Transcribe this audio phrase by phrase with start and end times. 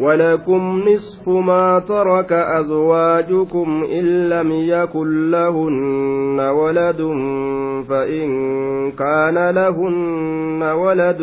[0.00, 7.00] ولكم نصف ما ترك أزواجكم إن لم يكن لهن ولد
[7.88, 8.28] فإن
[8.92, 11.22] كان لهن ولد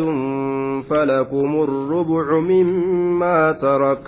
[0.90, 3.98] فلكم الربع مما ترك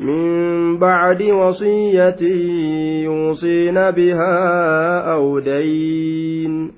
[0.00, 2.22] من بعد وصية
[3.04, 6.77] يوصين بها أو دين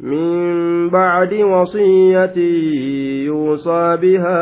[0.00, 2.36] من بعد وصية
[3.26, 4.40] يوصى بها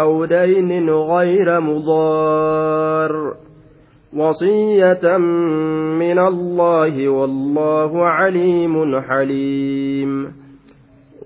[0.00, 3.34] أو دين غير مضار.
[4.16, 5.16] وصية
[5.98, 10.32] من الله والله عليم حليم.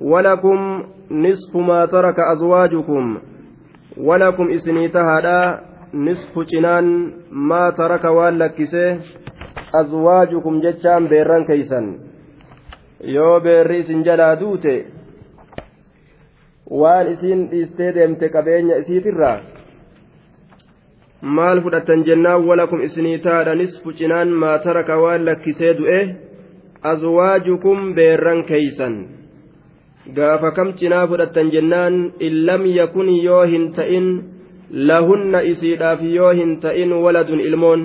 [0.00, 3.18] ولكم نصف ما ترك أزواجكم.
[3.98, 5.61] ولكم إسنيتها
[5.94, 8.98] نصف جنان ما ترك والكسه
[9.74, 12.09] أزواجكم جتشان بيران كيسا
[13.02, 14.74] yoo beerri isin jalaa duute
[16.80, 19.38] waan isiin dhiistee deemte qabeenya isiitirraa
[21.22, 26.00] maal fudhatan jennaan walakum isinii taadha nisfu cinaan maa taraka waan lakkisee du'e
[26.82, 28.94] azwaajukum beerran keeysan.
[30.16, 34.06] Gaafa kam cinaa fudhatan jennaan in lam yakun yoo hin ta'in
[34.72, 37.83] lahunna isiidhaaf yoo hin ta'in waladun ilmoon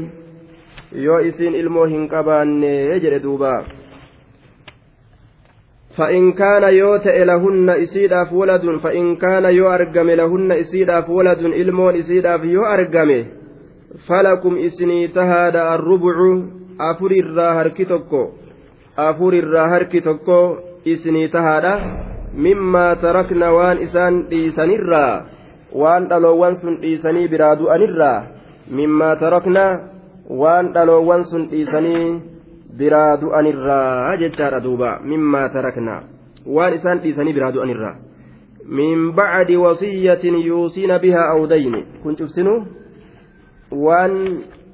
[1.06, 3.60] yoo isiin ilmoo hin qabaanne jedhe duubaa
[5.98, 12.44] فإن كان يوت لهن إسيداف ولد فإن كان يو أرقم لهن إسيداف ولد إلمون إسيداف
[12.44, 13.26] يو أرقم
[14.08, 16.18] فلكم إسني تهاد الربع.
[16.82, 18.24] أفر الراهر كتوكو
[18.98, 20.56] أفر الراهر كتوكو
[20.88, 21.66] إسني تهاد
[22.36, 25.26] مما تركنا وان إسان ديسان الرا.
[25.74, 28.14] وان دلوان سن ديساني برادو أن الرا.
[28.72, 29.66] مما تركنا
[30.30, 32.35] وان دلوان سن ديساني
[32.78, 36.02] biraa du'anirraa jechaadha duuba mimmaa tarakna.
[36.46, 37.96] Waan isaan dhiisanii biraa du'anirraa
[38.66, 41.86] min bacdi wasiyyatin yuusiina bihaa awdayni.
[42.04, 42.54] Kun cuftinu
[43.72, 44.14] waan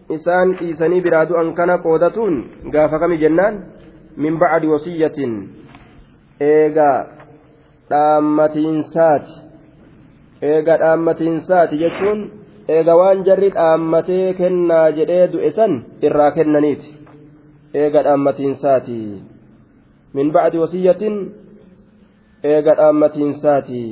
[0.09, 3.63] isaan dhiisanii biraa du'an kana qoodatuun gaafa kami jennaan?
[4.18, 5.33] Min bacdi wasiyyatin
[6.39, 6.91] eega
[7.89, 9.33] dhaammatiinsaati.
[10.41, 12.19] Eega dhaammatiinsaati jechuun
[12.68, 17.00] eega waan jarri dhaammatee kennaa jedhee du'e san irraa kennaniiti
[17.74, 19.02] eega dhaammatiinsaati
[20.14, 21.16] min bacdi wasiyyatin
[22.44, 23.84] eega dhaammatiinsaati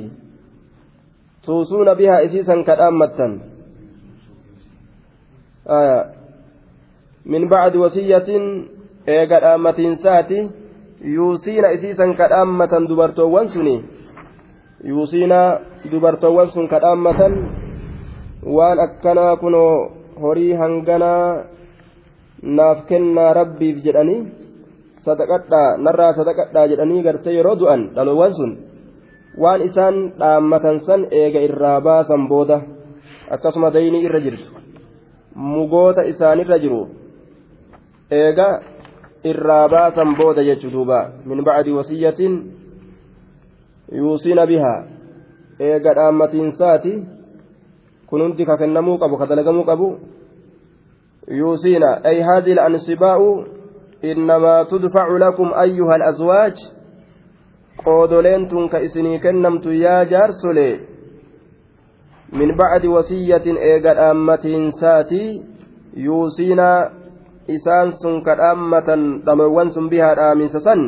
[1.44, 3.32] tuusuuna bihaa isiisan ka dhaammattan
[7.24, 8.44] min bacdi wasiyyatin
[9.06, 10.38] eega dhaammatiinsaati
[11.16, 13.76] yuusiina isiisan ka dhaammatan dubartoowwan suni
[14.84, 15.40] yuusiina
[15.90, 17.32] dubartoowwan sun ka dhaammatan
[18.44, 21.44] waan akkanaa kunoo horii hanganaa
[22.42, 24.20] naaf kennaa rabbiif jedhanii
[25.04, 28.52] sadaqadhaa narraa sadaqadhaa jedhanii gartee yeroo du'an dhaloowwan sun
[29.42, 32.60] waan isaan dhaammatan san eega irraa baasan booda
[33.30, 34.48] akkasuma daynii irra jirtu
[35.34, 36.80] mugoota isaanirra jiru
[38.20, 38.48] eega
[39.32, 42.34] irraa baasan booda jechuu duuba min bacdi wasiyyatin
[44.00, 44.78] yuusiina bihaa
[45.68, 46.92] eega dhaammatiinsaati
[48.06, 49.88] kun hundi ka kennamuu qabu ka dalagamuu qabu
[51.30, 53.18] يوصينا أي هذه الأنصباء
[54.04, 56.54] إنما تدفع لكم أيها الأزواج
[57.86, 60.80] قودولين تنك إسني كنمت يا جارسولي
[62.32, 65.42] من بعد وصية إيقال أمة ساتي
[65.96, 67.00] يوصينا
[68.24, 70.80] ka dhaammatan dhamawwan sun bihaa dhaaminsa san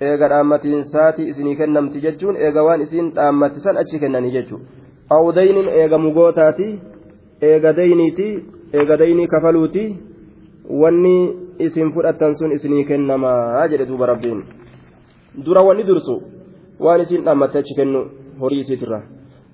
[0.00, 4.66] eega dhaammatiin saatii isinii kennamti jechuun eega waan isiin dhaammatisan achi kennanii jechuudha
[5.10, 6.68] awdaynin eega mugootaati
[7.42, 9.96] eega dayniiti eega daynii kafaluuti.
[10.70, 11.16] Wanni
[11.58, 14.44] isin fudhattan sun isinii kennamaa jedhe duuba rabbiin.
[15.44, 16.22] Dura wanni dursu
[16.80, 18.00] waan isin dhaammatte achi kennu
[18.40, 19.02] horii isiitirra.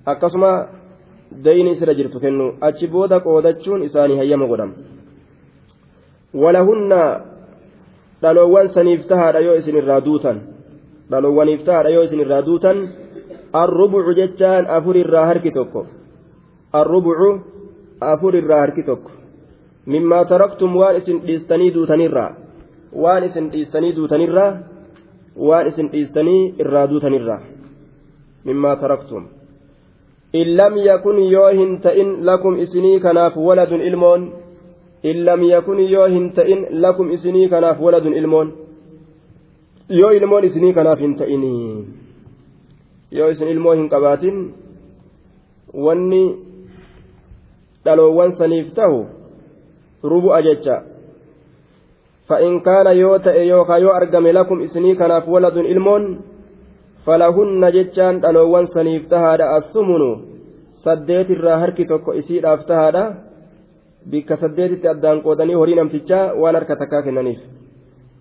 [0.05, 0.67] Akkasuma
[1.41, 4.73] dayni isirra jirtu kennu achi booda qoodachuun isaanii hayyama godhama
[6.33, 7.01] walahunna
[8.21, 10.37] dhaloowwan saniif tahaadha yoo isin irraa duutan
[11.11, 12.77] dhaloowwaniif tahaadha yoo isin irraa duutan
[13.61, 15.81] arrubucu jechaan afur irraa harki tokko
[16.79, 17.29] arrubucu
[18.11, 19.11] afur irraa harki tokko
[19.95, 22.29] mimmaa taraktum waan isin dhiistanii duutanirraa
[23.05, 24.51] waan isin dhiistanii duutanirraa
[25.49, 27.41] waan isin dhiistanii irraa duutanirraa
[28.45, 29.23] mimmaa taraktum
[30.41, 34.31] in lam yakun yoo hin ta'in lakum isinii kanaaf waladun ilmoon
[35.11, 38.53] in lam yakun yoo hin ta'in lakum isinii kanaaf waladun ilmoon
[39.99, 41.85] yoo ilmoon isinii kanaaf hin ta'inii
[43.17, 44.37] yoo isin ilmoo hin qabaatin
[45.85, 46.23] wanni
[47.85, 49.05] dhaloowwan saniif ta'u
[50.03, 50.93] rubu'a jecha
[52.27, 56.03] فإن كان يوتا يوكا يو أرقم لكم إسني كناف ولد إلمون
[57.05, 60.03] فلهن جتان دلوان سنيف تهادا الثمن
[60.85, 63.03] سديت الراهرك توكو إسير أفتهادا
[64.11, 67.41] بك سديت أدان قودني هوري نمتجا وان أركتكا كنانيف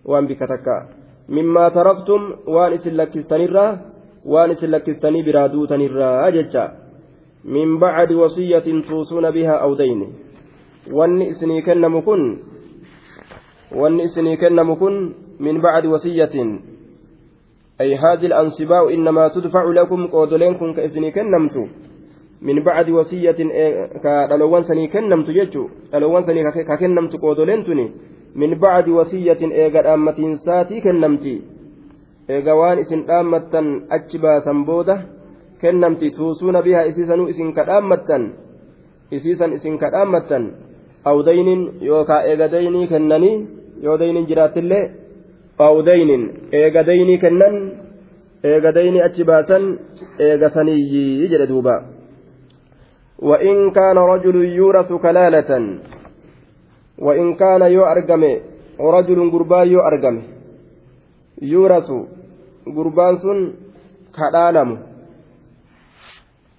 [0.04, 0.76] وان بك تكا
[1.28, 2.22] مما تركتم
[2.54, 3.66] وان إسن لكستنيرا
[4.26, 6.81] وان إسن لكستني برادوتنيرا أججا من
[7.78, 10.12] بعد وصية توصون بها أو دين.
[10.92, 12.38] وان إسني كنم كن.
[13.72, 16.34] وان إسني كنم كن من بعد وصية.
[17.80, 21.66] أي هذه الأنصباء إنما تدفع لكم قودلينكم كإسني كنمتو
[22.42, 23.38] من بعد وصية
[24.04, 27.90] كدلوان سني كنمت جتو دلوان سني ككنمت قودلينتني.
[28.36, 31.42] من بعد وصية إيجا أمتين ساتي كنمتي.
[32.30, 34.96] إيجا وان إسن أمتا أجبا كأمتا
[39.12, 40.38] إسيسا إسن كأمتا
[41.06, 41.48] أو دين
[41.88, 43.32] يوكا إيجا ديني كنني
[43.84, 44.82] يو دين جرات الله
[45.60, 46.10] أو دين
[46.54, 47.54] إيجا ديني كنن
[48.44, 49.58] إيجا ديني أجباسا
[50.20, 51.76] إيجا سنيي يجري دوبا
[53.28, 55.50] وإن كان رجل يورث كلالة
[57.06, 58.34] وإن كان يو أرقمه
[58.96, 60.22] رجل قربان يو أرقمه
[61.52, 61.88] يورث
[62.76, 63.38] قربان سن
[64.18, 64.91] كلالم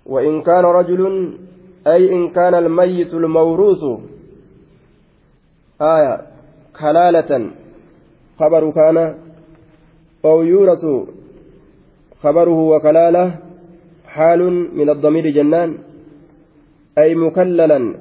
[0.06, 1.34] وإن كان رجل
[1.88, 3.84] أي إن كان الميت الموروث.
[5.82, 6.22] آية
[6.80, 7.52] كلالة
[8.40, 9.16] خبر كان
[10.26, 10.86] أو يورث.
[12.24, 13.40] خبره وكلالة
[14.08, 14.42] حال
[14.78, 15.78] من الضمير جنان
[16.98, 17.96] أي مكللا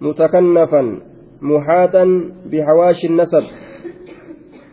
[0.00, 1.00] متكنفا
[1.42, 2.04] محاتا
[2.46, 3.44] بحواشي النسب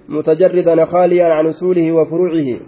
[0.10, 2.60] متجردا خاليا عن أصوله وفروعه.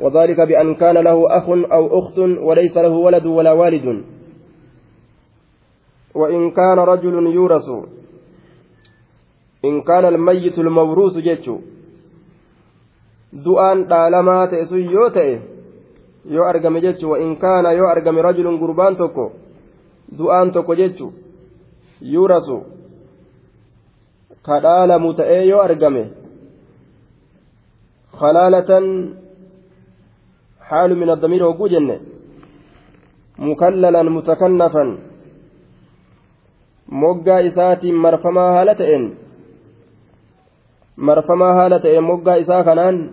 [0.00, 4.04] وذلك بأن كان له أخ أو أخت وليس له ولد ولا والد
[6.14, 7.68] وإن كان رجل يورث
[9.64, 11.58] إن كان الميت الموروث جيتشو
[16.30, 19.32] yoo argame jechu wa in kaana yoo argame rajulun gurbaan tokko
[20.18, 21.12] du'aan tokko jechu
[22.00, 22.56] yuurasu
[24.42, 26.04] ka dhaalamu ta'ee yoo argame
[28.20, 28.86] kalaalatan
[31.00, 32.00] min addamiir hogguu jenne
[33.36, 34.98] mukallalan mutakannafan
[37.02, 39.16] moggaa isaatiin marfamaa haala ta'een
[40.96, 43.10] marfamaa haala ta'een moggaa isaa kanaan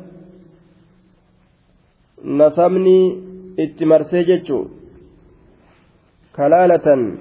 [2.23, 2.97] nasabni
[3.57, 4.63] itti marsee jechuu
[6.37, 7.19] kalaalatan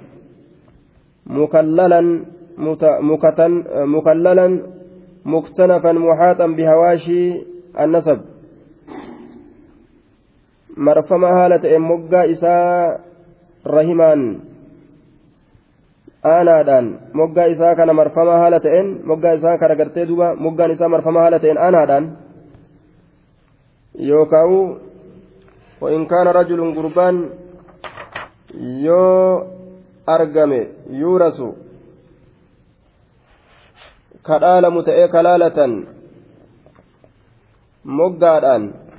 [1.26, 2.08] mukallalan
[2.60, 4.60] مكللا
[5.24, 7.40] مكتنفا محاطا بهواشي
[10.76, 13.00] النسب مرفما هالة مقا إساء
[13.66, 14.40] رحمان
[16.24, 16.86] aanaadhaan
[17.16, 21.38] moggaa isaa kana marfamaa haala ta'een moggaa isaa kana gartee duuba moggaan isaa marfamaa haala
[21.40, 22.04] ta'een aanaadhaan
[23.96, 24.76] yookaan
[25.80, 27.16] وإن كان رجل قربان
[28.84, 29.46] yoo
[30.06, 30.60] argame
[31.00, 31.56] yuurasu
[34.22, 35.72] kadhaalamu ta'ee kalaalatan
[37.84, 38.89] moggaadhaan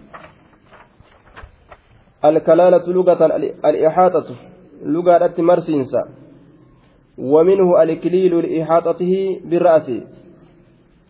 [2.22, 4.34] alkalaalatu lugatan al'ixaaxatu
[4.86, 6.02] lugaadhatti marsiinsa
[7.22, 9.14] ومنه الإكليل لإحاطته
[9.46, 9.88] بالرأس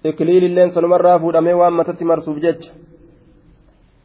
[0.05, 2.61] إكليل اللين سنمرة فودمي وأما تتمرسوف جج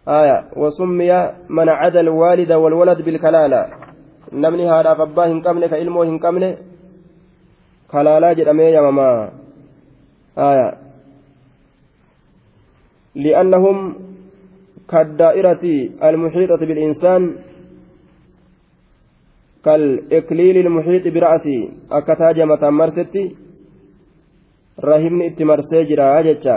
[0.08, 1.12] آية وسمي
[1.48, 3.86] من عدا الوالد والولد بالكلالة
[4.32, 6.58] abbaa hin qabne ka ilmoo hin qabne
[7.88, 9.30] kalaalaa jedhamee yamamaa
[10.36, 10.76] aya
[13.14, 13.94] li'annahum
[14.90, 15.64] كالدائرة
[16.02, 17.22] المحيطة بالإنسان
[19.64, 23.24] كالإكليل المحيط برأسه أكتاج متمرستي
[24.84, 26.56] رحمني اتمرسي جرا جتشا.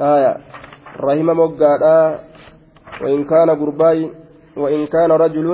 [0.00, 0.32] آية.
[0.96, 1.98] رحم مقادا.
[3.02, 4.10] وإن كان قرباي
[4.56, 5.48] وإن كان رجل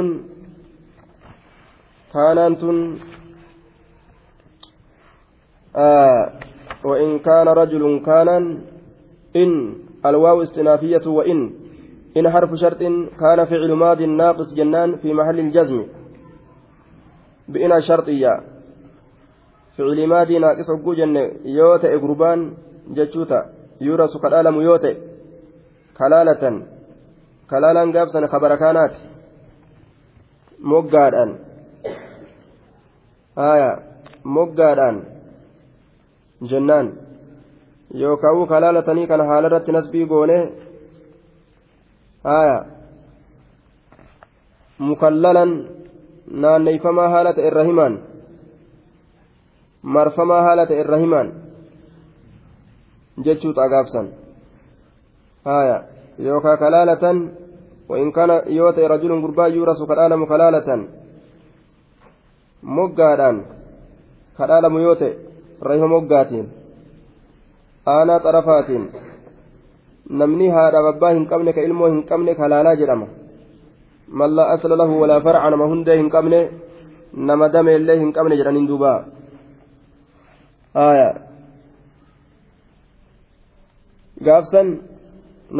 [2.15, 2.63] كانت
[5.77, 6.33] آه.
[6.85, 8.29] وإن كان رجل كان
[9.37, 9.86] إن.
[10.11, 11.41] الواو استنافية وإن.
[12.17, 12.79] إن حرف شرط
[13.21, 15.87] كان فعل ماض ناقص جنان في محل الجزم.
[17.49, 18.33] بإن شرطية
[19.77, 22.55] فعل ماضي ناقص أقو جنة يوتا إقربان
[22.97, 23.41] جتشوتا.
[23.81, 24.93] يورس كالالم يوتا
[25.99, 26.43] كلالة.
[27.51, 28.93] كلالا قابسا خبر كانت
[30.61, 31.31] moggaadhaan
[33.37, 33.71] haya
[34.25, 34.97] moggaadhaan
[36.51, 36.87] jennaan
[37.95, 40.53] yookaan kalaalatanii kana haala irratti nasbii goone
[42.25, 42.65] haya
[44.79, 45.53] mukallalan
[46.31, 47.99] naanneyfamaa haala ta'e irra himaan
[49.83, 51.33] marfamaa haala ta'e irra himaan
[53.25, 54.13] jechuutu agaabsan
[55.45, 55.83] haya
[56.19, 57.29] yookaan kalaalatan
[57.89, 60.69] وإن كان يوتي رجل قربا يورث كالعالم كلالة
[64.37, 65.17] kadhaalamu yoo ta'e
[65.69, 66.47] rayma moggaatiin
[67.95, 68.85] aanaa xarafaatiin
[70.21, 73.07] namni haadhaaf abbaa hin qabne ka ilmoo hin qabne kalaalaa jedhama
[74.21, 76.41] man laa asla lahu walaa farca nama hundee hin qabne
[77.31, 78.93] nama dameellee hin qabne jedhaniin duuba
[84.29, 84.69] gaafsan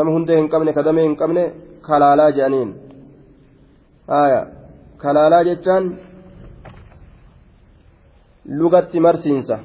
[0.01, 1.45] nama hundee hin qabne ka damee hin qabne
[1.89, 2.71] kalaalaa jedhaniin
[4.23, 4.43] aya
[5.05, 5.85] kalaalaa jechaan
[8.59, 9.57] lugatti marsiinsa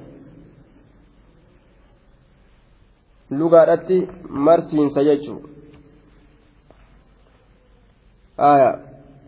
[3.39, 5.41] lugaadhaatti marsiinsa jechuun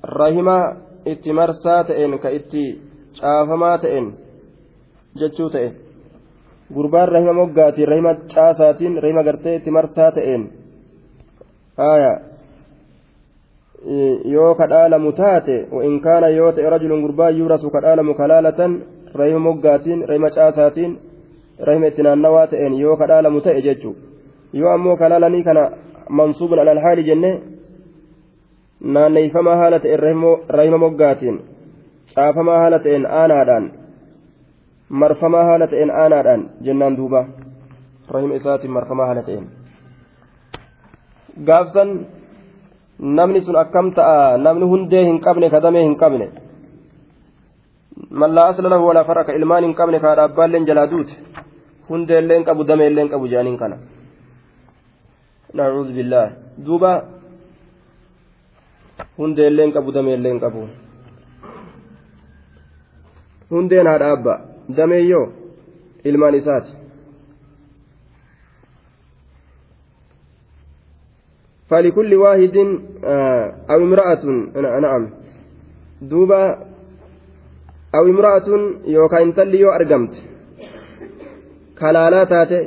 [0.03, 2.63] rahimaa itti marsaa ta'een ka itti
[3.19, 4.07] caafamaa ta'een
[5.19, 5.69] jechuu ta'e
[6.73, 10.43] gurbaan rahima moggaatiin rahima caasaatiin rahima gartee itti marsaa ta'een
[14.33, 15.55] yoo kadhaalamu taate
[15.87, 18.81] in kaana yoo ta'e rajulun gurbaa yuurasu kadhaalamu kalaalatan
[19.13, 21.12] rahima moggaatiin rahima caasaatiin.
[21.59, 24.01] Rahima itti naannawaa ta'een yoo kadhaalamu ta'e jechuudha
[24.53, 25.63] yoo ammoo kalaalanii kana
[26.09, 27.31] mansuubun alal haali jenne
[28.97, 30.01] naanneeyfamaa haala ta'een
[30.49, 31.39] rahima moggaatiin
[32.15, 33.71] caafamaa haala ta'een aanaadhaan
[34.89, 37.25] marfamaa haala ta'een aanaadhaan jennaan duuba
[38.15, 39.47] rahima isaatiin marfamaa haala ta'een
[41.45, 41.89] gaafsan
[42.99, 46.27] namni sun akkam ta'a namni hundee hin qabne kadamee hin qabne
[48.09, 51.13] man laa asla lahu walaa faraka ilmaan hin qabne kaadha abbaalleen jalaa duute
[51.89, 53.77] hundeellee hin qabu dameellee hin qabu jedhaniin kana
[55.53, 56.29] nacuudhu billaah
[56.65, 56.91] duuba
[59.17, 60.67] hundeellee hin qabu dameellee hin qabu
[63.51, 64.39] hundeen haadha abba
[64.77, 65.27] dameeyyoo
[66.11, 66.73] ilmaan isaati
[71.69, 72.57] فلكل واحد
[73.71, 74.23] أو امرأة
[74.81, 75.03] نعم
[76.01, 76.43] دوبا
[77.95, 78.47] أو امرأة
[78.85, 80.13] يوكا انتلي يو أرقمت
[81.83, 82.59] kalaalaa taate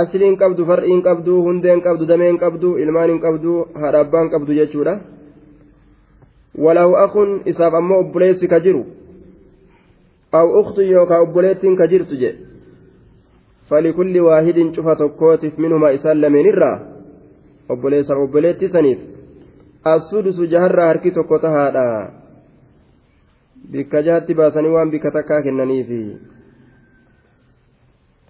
[0.00, 4.94] asliin qabdu far'iin qabdu hundeen qabdu dameen qabdu ilmaan hin qabdu haadha abbaan qabdu jechuudha
[6.64, 8.82] walahu akun isaaf ammoo obboleessi ka jiru
[10.38, 12.38] aw uktu yookaa obboleettiin ka jirtu jedhe
[13.68, 16.76] falikulli waahidin cufa tokkootiif minhumaa isaan lameen irraa
[17.74, 18.98] obboleessa obboleetti saniif
[19.94, 21.84] assudusu jaharraa harki tokko tahaadha
[23.72, 26.00] bikka jahatti baasanii waan bikka takkaa kennaniifi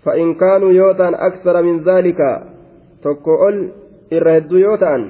[0.08, 2.20] فإن كانوا يوتان أكثر من ذلك
[3.04, 3.54] تقول
[4.12, 5.02] إرهدو يوتان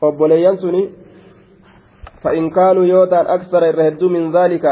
[0.00, 0.92] obboleeyyan suni
[2.20, 4.64] فإن كانوا يوتان أكثر إرهدو من ذلك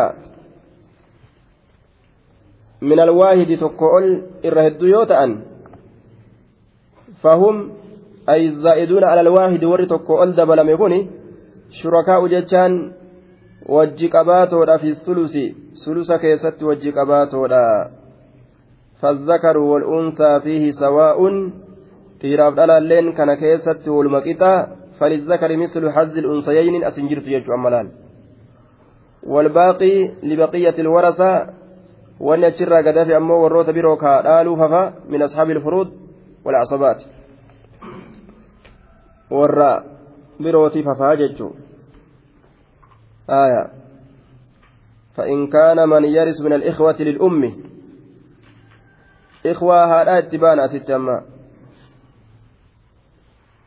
[2.84, 4.04] من الواحد تقول
[4.44, 5.30] إرهدو يوتان
[7.24, 7.56] فهم
[8.28, 11.00] أي الزائدون على الواحد ور تقول دبلم يكوني
[11.80, 12.20] شركاء
[14.08, 17.90] qabaatoodha fi sulusi sulusa keessatti wajji qabaatoodha
[19.00, 21.18] فالذكر والأنثى فيه سواء.
[22.20, 27.88] dhiiraaf dhalaalleen kana keessatti waluma qixa فللذكر مثل حظ الأنثيين أسنجرت يجو أملال.
[29.22, 31.46] والباقي لبقية الورثة.
[32.20, 35.88] وأن يتشرى قدافي أمو والروت بروكا قالوا ففا من أصحاب الفروض
[36.44, 37.02] والعصبات.
[39.30, 39.84] والراء
[40.40, 41.50] بروتي ففا ججو.
[43.30, 43.70] آية.
[45.14, 47.52] فإن كان من يرث من الإخوة للأم
[49.52, 51.22] إخوة هذا اتبانا ستما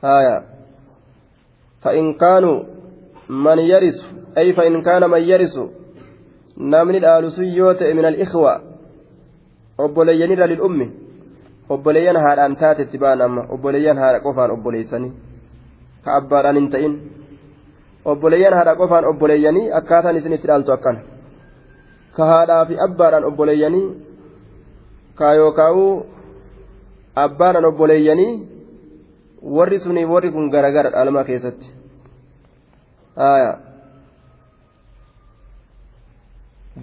[0.03, 0.43] آية
[1.81, 2.63] فإن كانوا
[3.29, 3.99] من يرث
[4.37, 5.55] أي فإن كان من يرث
[6.57, 8.61] نامن الآلسيوت من الإخوة.
[9.79, 10.91] أبوليين للأم.
[11.71, 15.11] أبوليين هذا أنتات اتبانا أما أبوليين هذا قفان أبوليسني.
[16.05, 16.99] كأباران انتئن.
[18.05, 20.99] obboleeyyan haadha qofaan obboleeyyanii akkaataan isinitti dhaaltu akkana
[22.15, 23.83] ka haadhaa fi abbaadhaan obboleeyyanii
[25.21, 25.91] ka yookaa'uu
[27.25, 28.33] abbaadhaan obboleeyyanii
[29.57, 31.67] warri sunii warri kun garagara dhaalmaa keessatti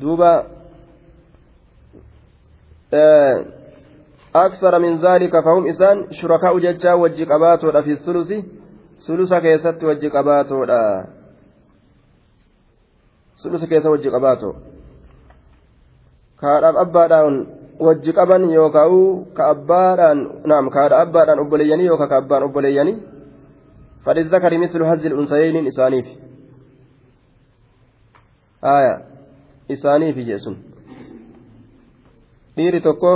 [0.00, 0.32] duuba
[4.34, 8.30] أكثر من ذلك فهم إسان شركاء jecha wajji qabaatu في الثلث
[9.06, 10.64] ثلث keessatti wajji qabaatu
[13.42, 14.52] ثلث keessatti wajji qabaatu
[16.40, 20.18] كان أبادان wajji qaban yookaan ka abbaadhaan
[20.50, 22.96] naam kaadha abbaadhaan obboleeyyanii yookaan ka abbaan obboleeyyanii?
[24.04, 26.06] Fadhi zakari mislu hazil unsayiniin isaaniif
[28.62, 28.94] aya
[29.68, 30.56] isaaniif jechuun
[32.56, 33.12] dhiiri tokko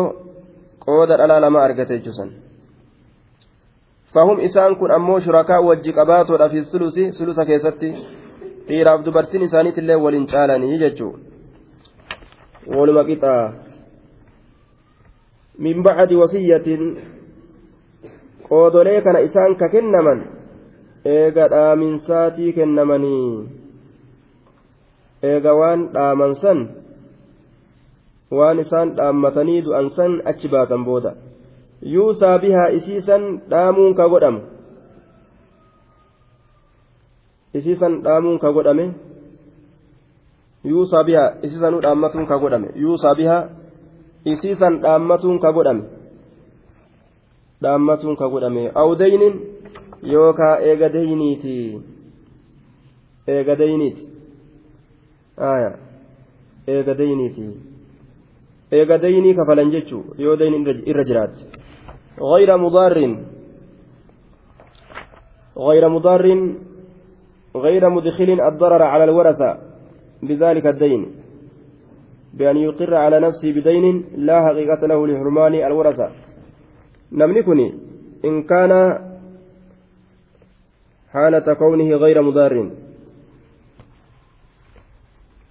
[0.85, 2.31] qooda dhalaa lama argate jechuusan
[4.15, 7.91] fahum isaan kun ammoo shurakaa wajji qabaatoodha fi sulusi sulusa keessatti
[8.69, 11.13] dhiiraaf dubartiin isaaniitillee waliin caalanii jechuu.
[12.77, 13.53] Waluma qixaa
[15.59, 16.83] min bacdi wasiyyatin
[18.49, 20.21] qoodolee kana isaan ka kennaman
[21.05, 23.49] eega dhaaminsaatii kennamanii
[25.23, 26.61] eega waan dhaamansan
[28.39, 31.13] waan isaan dhaammatanii du'ansan achi baasan booda.
[31.95, 34.41] Yuusaa bihaa isiisan dhaamuun ka godhamu.
[37.55, 38.87] Isiisan dhaamuun ka godhame.
[40.65, 42.69] Yuusaa bihaa isiisanuu dhaammatuun ka godhame.
[42.75, 43.49] Yuusaa bihaa
[44.25, 45.85] isiisan dhaammatuun ka godhame
[47.63, 49.35] dhaammatuun ka godhame awdaynin
[50.03, 51.57] yookaa eegadayniiti
[53.29, 54.09] eegadayniiti
[55.37, 55.73] aya
[56.67, 57.47] eegadayniiti
[58.73, 61.63] eegadaynii kafalan jechuu yoo dayni irra jiraate
[62.21, 63.17] غير مضار
[65.59, 66.55] غير مضار
[67.57, 69.59] غير مدخل الضرر على الورثة
[70.23, 71.22] بذلك الدين
[72.35, 76.11] بأن يقر على نفسه بدين لا حقيقة له لحرمان الورثة.
[77.13, 77.75] نملكني
[78.25, 78.73] إن كان
[81.13, 82.71] حالة كونه غير مضار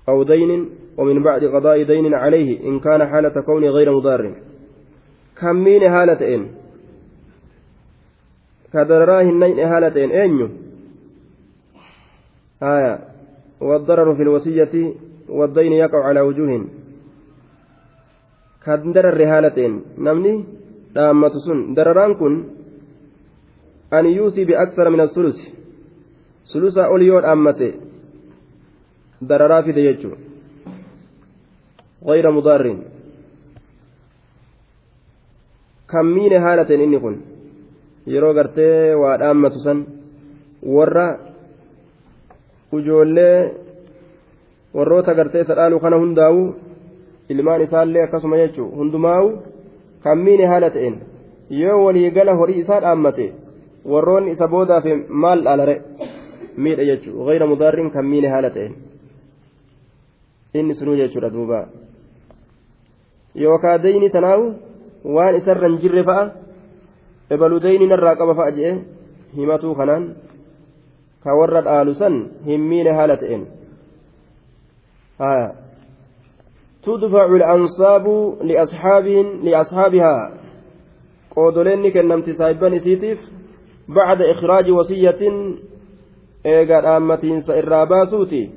[0.09, 4.35] أو دين ومن بعد قضاء دين عليه إن كان حالة كونه غير مضار.
[5.41, 6.51] كمين حالتين
[8.73, 10.49] كدراه النين حالتين أين
[12.63, 12.99] آية.
[13.61, 14.93] والضرر في الوصية
[15.30, 16.64] والدين يقع على وجوه
[18.66, 19.74] kan dararre haalateen
[20.06, 20.32] namni
[20.94, 22.34] dhaammatu sun dararaan kun
[23.96, 25.46] an yuusii biaksara min asulusi
[26.50, 27.68] sulusaa ol yoo dhaammate
[29.28, 30.14] dararaa fide jechuu
[32.06, 32.62] غير مضار
[35.86, 37.16] kan miine haalateen inni kun
[38.12, 39.78] yeroo gartee waa dhaammatu san
[40.74, 41.06] warra
[42.76, 43.38] ujoollee
[44.77, 46.41] warroota gartee isa dhaalu kana hundaa'u
[47.29, 49.27] ilmaan isaallee akkasuma jechuun hundumaa'u
[50.03, 50.95] kan miine haala ta'een
[51.61, 53.27] yoo waliigala horii isaa dhaammate
[53.93, 54.85] warroonni isa boodaaf
[55.25, 55.75] maal dhaalare
[56.57, 58.73] miidha jechuudha gayra mudaarriin kan miine haala ta'een
[60.53, 61.59] inni sunuu jechuudha duuba
[63.43, 64.45] yookaan dayni tanaawu
[65.15, 66.25] waan isarra hin jirre fa'a
[67.35, 68.75] ebalu dayni narraa qaba fa'a jedhee
[69.35, 70.03] himatuu kanaan
[71.23, 73.43] ka warra dhaalu san hin miine haala ta'een.
[76.83, 78.05] تدفع الأنصاب
[78.41, 80.37] لأصحابهن لأصحابها.
[81.35, 83.19] قودلين كنمت سايبان سيتيف.
[83.87, 85.21] بعد إخراج وصية
[86.45, 88.49] إيغا آمتين سإرابا سوتي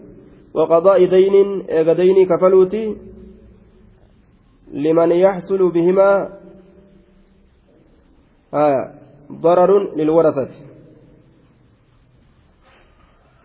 [0.54, 2.96] وقضاء دين إيغا دين كفلوتي.
[4.72, 6.28] لمن يحصل بهما.
[8.54, 8.94] آه
[9.32, 10.48] ضرر للورثة.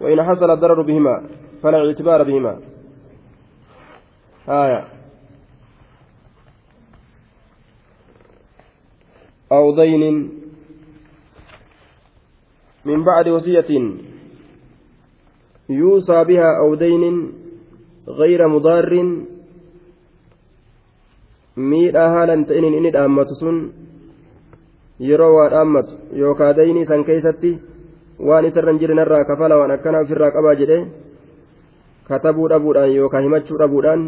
[0.01, 1.29] وإن حصل الضرر بهما
[1.63, 2.78] فلا اعتبار بهما.
[4.49, 4.87] آية
[9.51, 10.29] أو دين
[12.85, 13.91] من بعد وصية
[15.69, 17.31] يوصى بها أو دين
[18.07, 18.89] غير مضار
[22.47, 23.57] ta'iniin inni dhaammatu sun
[24.99, 27.51] yeroo waa dhaammatu yookaa daynii san keeysatti
[28.27, 30.77] waan isarra hin jirin irraa kafala waan akkana ofirraa qabaa jedhe
[32.07, 34.01] katabuu dhabuudhaan yookaa himachuu dhabuudhaan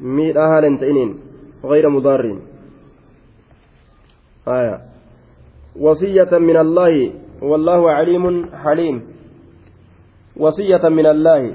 [0.00, 1.28] miidhaa haala hin ta'iniin
[1.64, 2.38] غير مضار
[4.48, 4.80] آية.
[5.80, 8.24] وصية من الله والله عليم
[8.64, 9.02] حليم.
[10.36, 11.54] وصية من الله.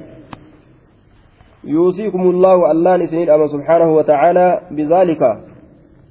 [1.64, 5.22] يوصيكم الله الله نسنيد أما سبحانه وتعالى بذلك.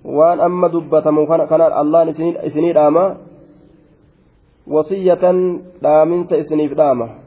[0.04, 1.06] وأن أما دبة
[1.46, 3.16] كان الله نسنيد أما.
[4.66, 5.24] وصية
[5.82, 7.21] لا من سيسنيف دامه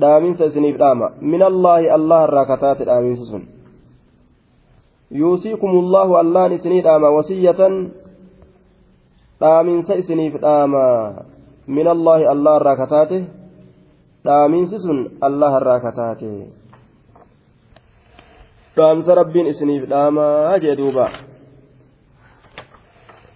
[0.00, 1.10] dhaamiinsa isiniif dhaama.
[1.20, 3.44] Min allaahi allah irraa kataate dhaamiinsi sun.
[5.10, 7.10] Yuusiikumullahu allahan isinii dhaama.
[7.10, 7.92] Wasiyyatan
[9.40, 10.86] dhaamiinsa isiniif dhaama.
[11.66, 13.18] Min allaahi allah irraa kataate
[14.24, 16.32] dhaamiinsi sun allah irraa kataate.
[18.76, 21.10] Dhaamsa rabbiin isiniif dhaamaa jee duuba.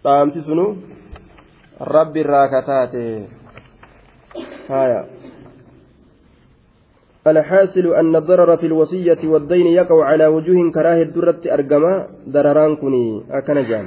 [0.05, 0.67] Dhaamsi sunu
[1.81, 3.05] rabbi irraa kataate.
[4.69, 5.16] Haya
[7.27, 13.87] الحاصل أن الضرر في الوصية والدين يقع على وجوه كراهة الدرة أرجما ضرران كني أكنجان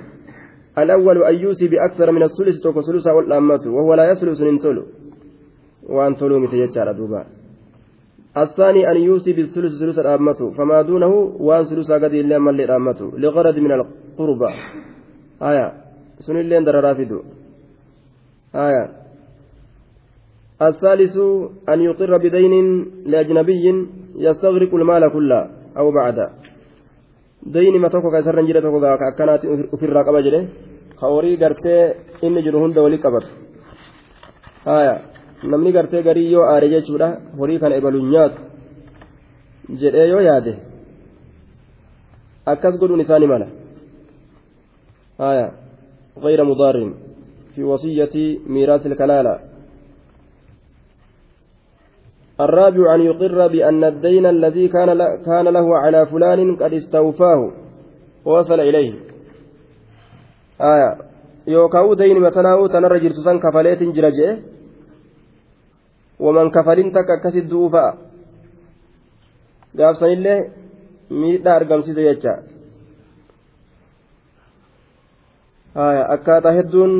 [0.77, 4.83] الأول أن يوصي بأكثر من الثلث توك ثلثا والأمة وهو لا يثلث ننتلو
[5.89, 7.25] وأن تلو متيجار دوبا.
[8.37, 13.57] الثاني أن يوصي بالثلث ثلث الأمة فما دونه وأن ثلثا قد إلا من للأمة لغرض
[13.59, 14.51] من القربى.
[15.41, 15.73] آية.
[16.19, 17.21] سن اللين دررافدو
[18.55, 18.98] آية.
[20.61, 21.17] الثالث
[21.69, 22.53] أن يقر بدين
[23.05, 23.65] لأجنبي
[24.15, 26.17] يستغرق المال كله أو بعد
[27.43, 29.41] دين ما توكو كيسر نجري توكو كأكنات
[29.79, 30.47] في الرقبة جري
[30.99, 31.75] خوري قرتي
[32.23, 33.23] إن جرو هند ولي قبر.
[34.67, 35.01] آية.
[35.43, 37.07] namni gartee garii yoo aare jechuudha
[37.39, 38.39] horii kana ebaluun nyaatu
[39.81, 40.53] jedhee yoo yaade
[42.45, 43.47] akkas godhuun isaani mala
[46.19, 46.93] غير مضار
[47.55, 48.15] في وصية
[48.47, 49.48] ميراث الكلالة.
[52.45, 54.89] الرابع أن يقر بأن الدين الذي كان
[55.27, 57.51] كان له على فلان قد استوفاه.
[58.25, 58.93] ووصل إليه.
[60.61, 60.91] آية.
[61.47, 64.29] يوكاو دين متناو تنرى جرتسان كفليت جرجئ.
[66.19, 68.09] ومن كفلين تك أكسد دوفا.
[69.77, 70.51] gaafsan illee
[71.09, 72.33] miidhaa argamsiise jecha
[76.15, 76.93] akkaataa hedduun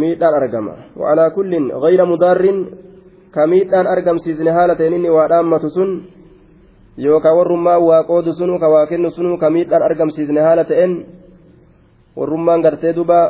[0.00, 2.58] miidhaan argama waalaa kullin gayra mudaarrin
[3.30, 5.90] ka miidhaan argamsiisne haala ta'een inni waa dhaammatu sun
[7.06, 11.06] yookaan warrummaan waa qoodu sunu ka waa kennu sunu ka miidhaan argamsiisne haala ta'een
[12.16, 13.20] warrummaan gartee duba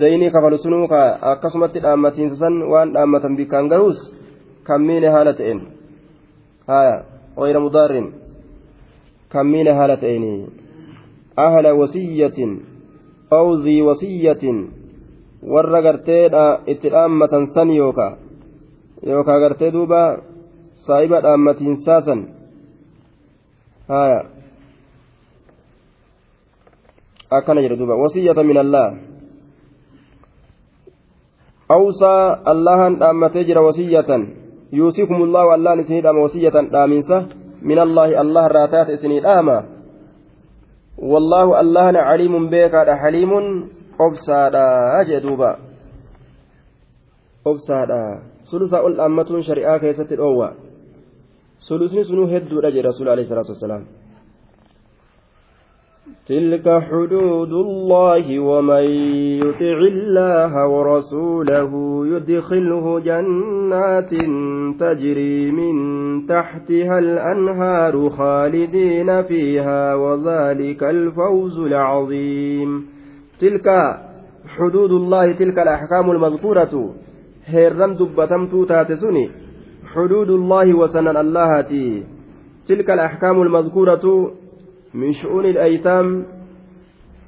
[0.00, 3.98] daynii kafalu sunu ka akkasumatti dhaammatiinsa san waan dhaammatan bikkaan gahuus
[4.66, 5.60] kan miine haala ta'een
[6.66, 7.02] haya
[7.36, 8.12] مضار
[9.32, 10.46] كم من هالتين
[11.38, 12.38] أهل وصية
[13.32, 14.44] أو ذي وصية
[15.42, 18.14] warra garteedha itti dhaammatan san yookaa
[19.06, 20.00] yookaa gartee duuba
[20.86, 22.20] saahiba dhaammatiinsaa san
[23.88, 24.20] haya
[27.30, 28.86] akkana jedhe duuba wasiyyata min allah
[31.68, 34.28] awsaa allahan dhaammatee jira wasiyyatan
[34.72, 37.16] yuusikum allahu allahan isinii dhaama wasiyyatan dhaaminsa
[37.62, 39.64] min allahi allah irraa taate isinii dhaama
[40.98, 45.58] wallaahu allahana caliimun beekaadha xaliimun obsaadha jee duuba
[47.44, 48.02] obsaadha.
[48.50, 50.52] Sulusaa ol dhaammatuun shari'aa keessatti dhoowwa.
[51.68, 53.84] Sulusni sunuu hedduudha jee rasuul alayhi salaatu wasalaam.
[56.26, 58.84] تلك حدود الله ومن
[59.42, 61.72] يطع الله ورسوله
[62.06, 64.10] يدخله جنات
[64.80, 65.74] تجري من
[66.26, 72.86] تحتها الأنهار خالدين فيها وذلك الفوز العظيم
[73.40, 73.66] تلك
[74.56, 76.94] حدود الله تلك الأحكام المذكورة
[77.46, 79.30] هيرم دبتمتو تاتسني
[79.94, 82.04] حدود الله وسنن اللهتي
[82.68, 84.32] تلك الأحكام المذكورة
[84.94, 86.26] من شؤون الأيتام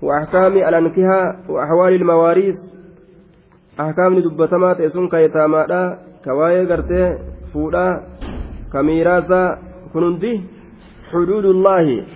[0.02, 2.54] وأحكام الأنكهة وأحوال المواريث
[3.80, 7.18] أحكام دبتما تيسون كيتاما كواي قرتي
[7.52, 7.86] فودا
[8.72, 9.58] كميراسا
[9.92, 10.40] كنندي
[11.12, 12.06] حدود الله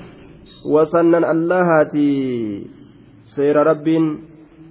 [0.75, 2.13] وسنن اللهتي
[3.37, 3.89] سير رب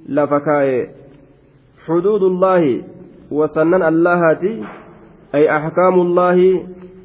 [0.09, 0.89] لفكاي
[1.85, 2.83] حدود الله
[3.31, 4.63] وسنن اللهتي
[5.35, 6.63] أي أحكام الله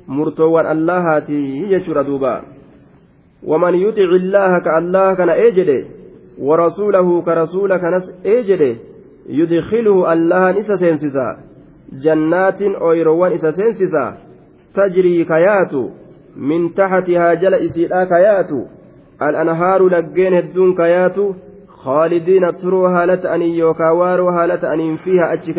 [0.09, 2.43] مرتوى اللهتي يجر دوبا.
[3.47, 5.85] ومن يطع الله كالله كان اجده
[6.39, 8.77] ورسوله كرسول كنس اجده
[9.29, 11.39] يدخله الله نسا سينسسا
[12.05, 14.17] جنات أويروان اسا سينسسا
[14.75, 15.75] تجري كيات
[16.37, 18.51] من تحتها جل اسيدا كيات
[19.23, 21.17] الأنهار لجين هدون كيات
[21.69, 25.51] خالدين تروا هالة أني يوكاوارو هالة أنين فيها أتش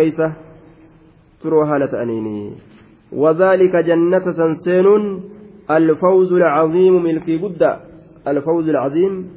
[1.44, 2.56] كيسة تروا هالة أنيني.
[3.12, 4.88] وذلك جنة سنسين
[5.72, 7.80] الفوز العظيم ملكي قدة.
[8.28, 9.30] الفوز العظيم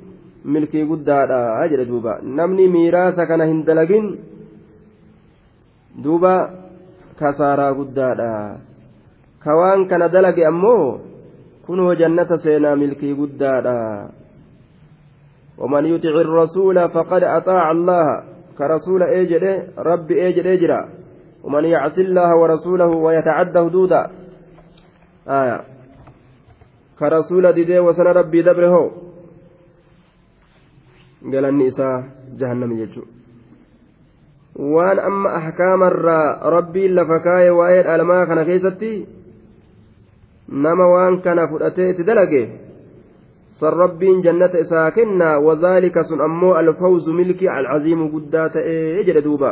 [0.44, 1.24] ملكي قدة.
[1.64, 2.20] أجل دوبا.
[2.22, 4.18] نمني ميراث كان هندلقين.
[5.98, 6.50] دوبا
[7.20, 8.56] كسارا قدة.
[9.44, 10.98] كوان كان دلق أمو
[11.66, 13.66] كنوا جنة سينا ملكي قدة.
[15.58, 18.22] ومن يطع الرسول فقد أطاع الله.
[18.58, 19.44] كرسول أجل
[19.78, 20.88] رب أجل أجرا
[21.46, 24.10] ومن يعص الله ورسوله ويتعدى حدودا
[25.28, 25.60] آية
[26.98, 28.92] كرسول ديدي وسن ربي دبره
[35.04, 38.92] amma ahkaamarraa rabbiin lafa kaa'e waa'ee dhalmaa kana keessatti
[40.48, 42.42] nama waan kana fudhatee itti dalage
[43.60, 49.50] san rabbiin jannata isaa kennaa wazaalika sun ammoo alfawzu milkii alcaziimu guddaa ta'ee jedhe duuba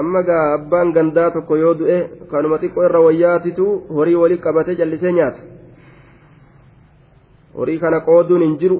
[0.00, 1.98] amma gaa abbaan gandaa tokko yoo du'e
[2.30, 3.66] kanuma xiqqoo irra wayyaatitu
[3.98, 5.40] horii walii qabatee jallisee nyaata
[7.58, 8.78] horii kana qooduun hin jiru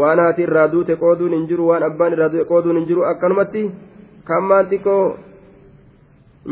[0.00, 3.64] waan haati irraa duute qooduun hin jiru waan abbaan irraa du'e qooduun hin jiru akkanumatti
[4.32, 5.04] kammaan xiqqoo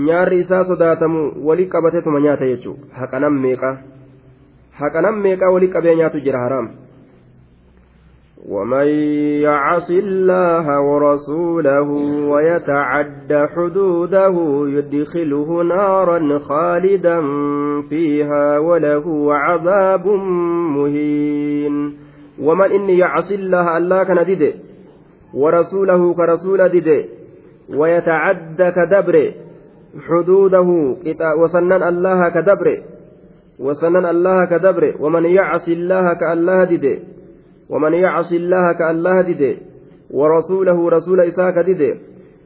[0.07, 3.77] nyaarri isaa sodaatamu walii qabateetuma nyaata jechuudha haqanan meeqa
[4.81, 6.69] haqanan meeqa walii qabee nyaatu jira haraam.
[8.49, 8.87] ومن
[9.43, 11.89] يعص الله ورسوله
[12.29, 14.35] ويتعد حدوده
[14.69, 17.21] يدخله نارا خالدا
[17.89, 20.07] فيها وله عذاب
[20.77, 21.97] مهين
[22.43, 24.55] ومن إني يعص الله ألا كان ديدي
[25.35, 27.05] ورسوله كرسول ديدي
[27.77, 29.33] ويتعد كدبر
[30.09, 30.97] حدوده
[31.43, 32.83] وسنن الله كدبر
[33.59, 37.14] وسنن الله كدبر ومن يعص الله كالله ديدي
[37.71, 39.59] ومن يعص الله كالله ديدي
[40.11, 41.95] ورسوله رسول إساك ديدي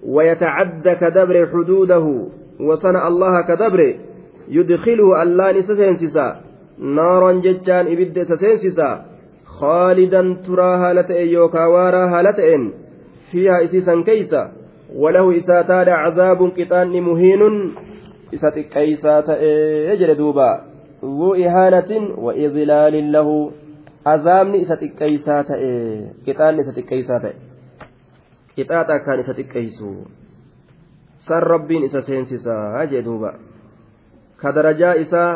[0.07, 2.07] ويتعد كدبر حدوده
[2.61, 3.81] وصنع الله كدبر
[4.49, 6.27] يدخله الله نسسنسسا
[6.79, 9.05] نارا ججان إبد سسنسسا
[9.47, 12.41] خالدا ترى هالة يوكا وارا هالة
[13.31, 14.53] فيها إسيسا كيسا
[14.97, 17.43] وله إساتاد عذاب قطان مهين
[18.35, 19.25] إسات كيسا
[19.93, 20.51] يجري دوبا
[21.05, 23.51] ذو إهانة وإضلال له.
[24.13, 25.71] Azaabni isa xiqqeeysaa ta'e
[26.25, 27.35] qixaanni isa xiqqeeysaa ta'e
[28.57, 29.91] qixaaxa akkaan isa xiqqeeysu
[31.27, 33.33] san rabbiin isa seensisaa jee duuba
[34.41, 35.33] ka darajaa isaa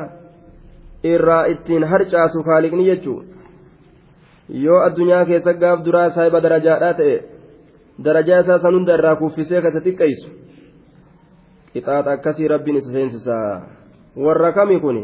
[1.15, 3.19] irraa ittiin harcaasu kaaliqni jechuu
[4.65, 7.17] yoo addunyaa keessa gaaf duraa saahiba darajaadhaa ta'e
[8.05, 10.29] darajaa isaa san hunda irraa kuffisee ka isa xiqqeeysu
[11.73, 13.51] qixaaxa akkasii rabbiin isa seensisaa
[14.27, 14.99] warra kami kun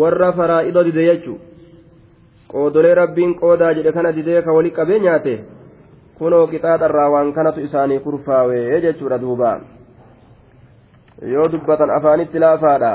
[0.00, 1.38] warra faraa'ida dide jechuu
[2.51, 5.35] qoodolee rabbiin qoodaa jedhe kana didee ka wali qabee nyaate
[6.17, 9.51] kunoo qixaaxarraa waan kanatu isaanii kurfaawee jechuudha duuba
[11.33, 12.91] yoo dubbatan afaanitti laafaadha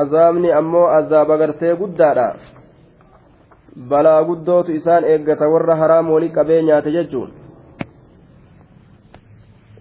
[0.00, 2.26] azaabni ammoo azaaba gartee guddaadha
[3.92, 7.30] balaa guddootu isaan eeggata warra haraam wali qabee nyaate jechuun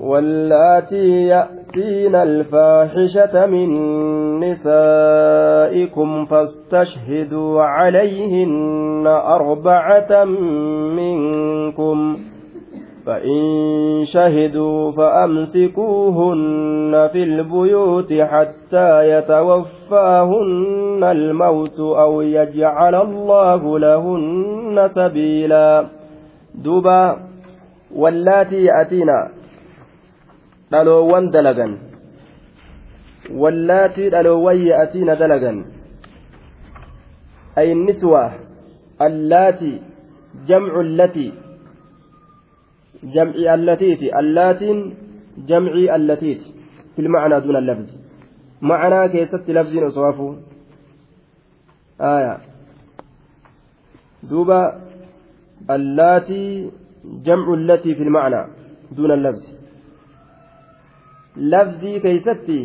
[0.01, 1.29] واللاتي
[1.76, 3.70] يأتين الفاحشة من
[4.40, 10.24] نسائكم فاستشهدوا عليهن أربعة
[10.94, 12.16] منكم
[13.06, 16.38] فإن شهدوا فأمسكوهن
[17.12, 25.86] في البيوت حتى يتوفاهن الموت أو يجعل الله لهن سبيلا
[26.54, 27.16] دوبا
[27.96, 29.35] واللاتي يأتينا
[30.70, 31.72] dhaloowwan dalagan
[33.42, 35.58] wallaatii dhaloowwan ya'atiina dalagan
[37.60, 38.22] ay niswa
[39.08, 39.76] allaatii
[40.48, 41.32] jamcu allatii
[43.14, 44.80] jamci allatiiti allaatiin
[45.48, 46.54] jamcii allatiiti
[46.96, 47.94] fil macnaa duuna lafzi
[48.70, 50.32] macnaa keessatti lafziin osoo hafuu
[52.12, 52.32] aya
[54.30, 54.60] duuba
[55.76, 56.50] allaatii
[57.26, 58.46] jamcu allatii fil macnaa
[58.96, 59.50] duuna lafzi
[61.36, 62.58] lafzii keeysatti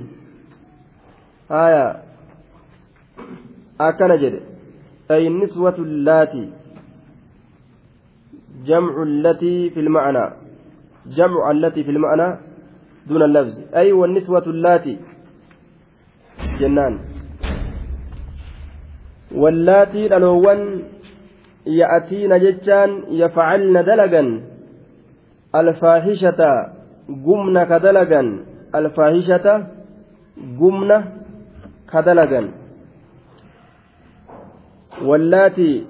[1.49, 1.85] haya
[3.77, 4.41] akkana jedhe
[5.09, 6.45] ay niswatu llaati
[8.69, 10.31] jamcu allatii fi lmacnaa
[11.17, 12.37] jamcu allatii fi lmacnaa
[13.09, 14.99] allafzi ay wanniswatu llaati
[16.59, 16.99] jennaan
[19.35, 20.61] wallaatii dhaloowwan
[21.65, 24.29] ya'atiina jechaan yafcalna dalagan
[25.53, 26.51] alfaahishata
[27.09, 29.67] gumna ka dalagan alfaahishata
[30.57, 30.97] gumna
[31.85, 32.51] kadalagan
[35.07, 35.87] wallaati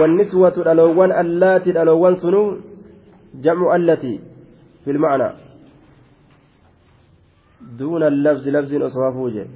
[0.00, 2.56] wanniswatu dhaloowwan allaati dhaloowwan sunuu
[3.40, 4.20] jamcu allati
[4.84, 5.32] fi lmacnaa
[7.78, 9.46] duuna allafzi lafziin osoo hafuu je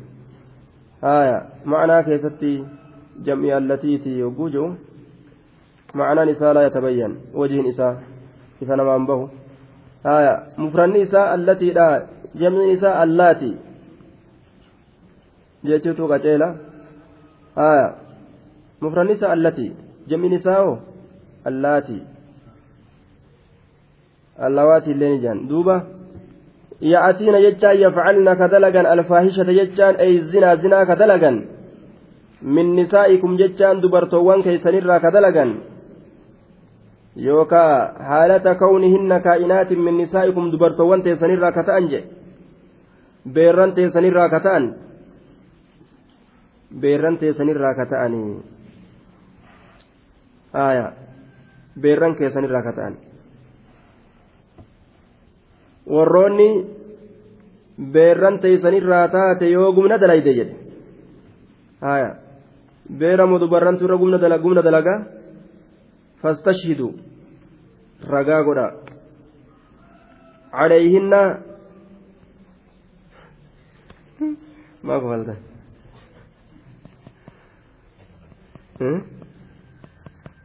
[1.00, 2.64] haya macnaa keessatti
[3.22, 4.76] jam'i allatiiti yogguu jedhu
[5.94, 7.96] macnaan isaa laa yatabayyan wajihin isaa
[8.62, 9.30] ifa namaan bahu
[10.04, 12.08] haya mufranni isaa allatiidha
[12.40, 13.56] jamni isaa allaati
[15.64, 16.48] jechuutu qaceela
[17.56, 17.94] haya
[18.80, 19.72] mufranni isaa allati
[20.06, 20.78] jamni isaa hoo
[21.44, 21.98] allaati
[24.38, 25.76] allawaati illee ni jaan duuba
[26.80, 31.36] ya'atiina jechaan yafcalna ka dalagan alfaahishata jechaan ay zinaa zinaa ka dalagan
[32.42, 35.50] min nisaa'ikum jechaan dubartoowwan keeysanirraa ka dalagan
[37.16, 40.50] yookaa haalata kawnihinna kaa'inaatin min nisaa'ikum
[43.24, 44.64] ta'an beerran teessanirraa ka ta'an
[46.80, 48.42] beerran teessanirraa ka ta'anii
[50.54, 50.92] aayaa
[51.80, 52.94] beerran keessanirraa ka ta'an
[55.86, 56.48] warroonni
[57.92, 60.56] beerran teessanirraa taate yoo gumna dalayde jedhe
[61.82, 62.14] aayaa
[62.98, 63.98] beera mudubarrantu irra
[64.44, 64.98] gumna dalagaa
[66.22, 66.88] fastashhidu
[68.14, 68.66] ragaa godha
[70.52, 71.51] calayhinna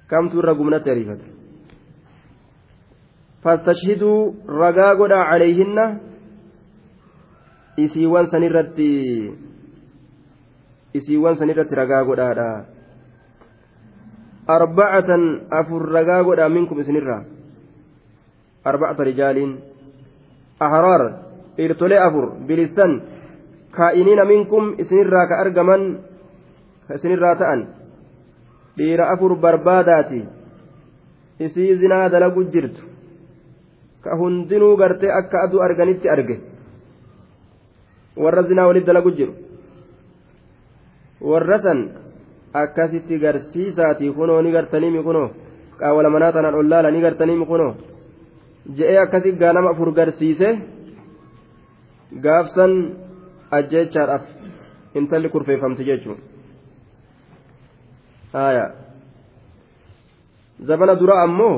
[0.07, 1.25] kamtu irra gumnatti ariifata
[3.43, 5.85] fastashhiduu ragaa godha calayhinna
[7.77, 8.91] isiiwwan sanirratti
[10.93, 12.49] isiiwwan sanirratti ragaa godhaadha
[14.47, 17.23] arbacatan afur ragaa godha minkum isinirraa
[18.63, 19.51] arbacata rijaaliin
[20.59, 21.03] ahraar
[21.57, 23.16] dhiirtolee afur bilisan
[23.75, 25.83] kaa'iniina minkum isinirraa ka argaman
[26.87, 27.61] ka isinirraa ta'an.
[28.77, 30.21] Dhiira afur barbaadaati.
[31.45, 32.81] Isii zinaa dalagu jirtu.
[34.03, 36.35] Ka hundinuu gartee akka aduu arganitti arge.
[38.17, 39.33] Warra zinaa walit dalagu jiru.
[41.21, 41.79] Warra san
[42.53, 45.29] akkasitti garsiisaatii kunoo ni gartaniimi kunoo
[45.79, 47.73] qaawwala manaa tanaan ollaala ni gartaniimi kunoo
[48.77, 50.49] je'ee akkasi gaanama afur garsiise?
[52.23, 52.73] Gaafsan
[53.51, 54.23] ajjeechaadhaaf
[54.99, 56.19] intalli kurfeeffamti jechuun
[58.33, 58.65] haya
[60.69, 61.55] zabana dura ammoo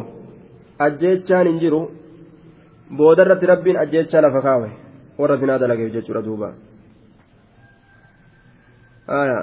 [0.88, 1.82] ajjeechaan hin jiru
[2.98, 4.70] boodarratti rabbiin ajjeechaa lafa kaawe
[5.20, 6.50] warra zinaa dalageef jechuudha duuba
[9.08, 9.40] haya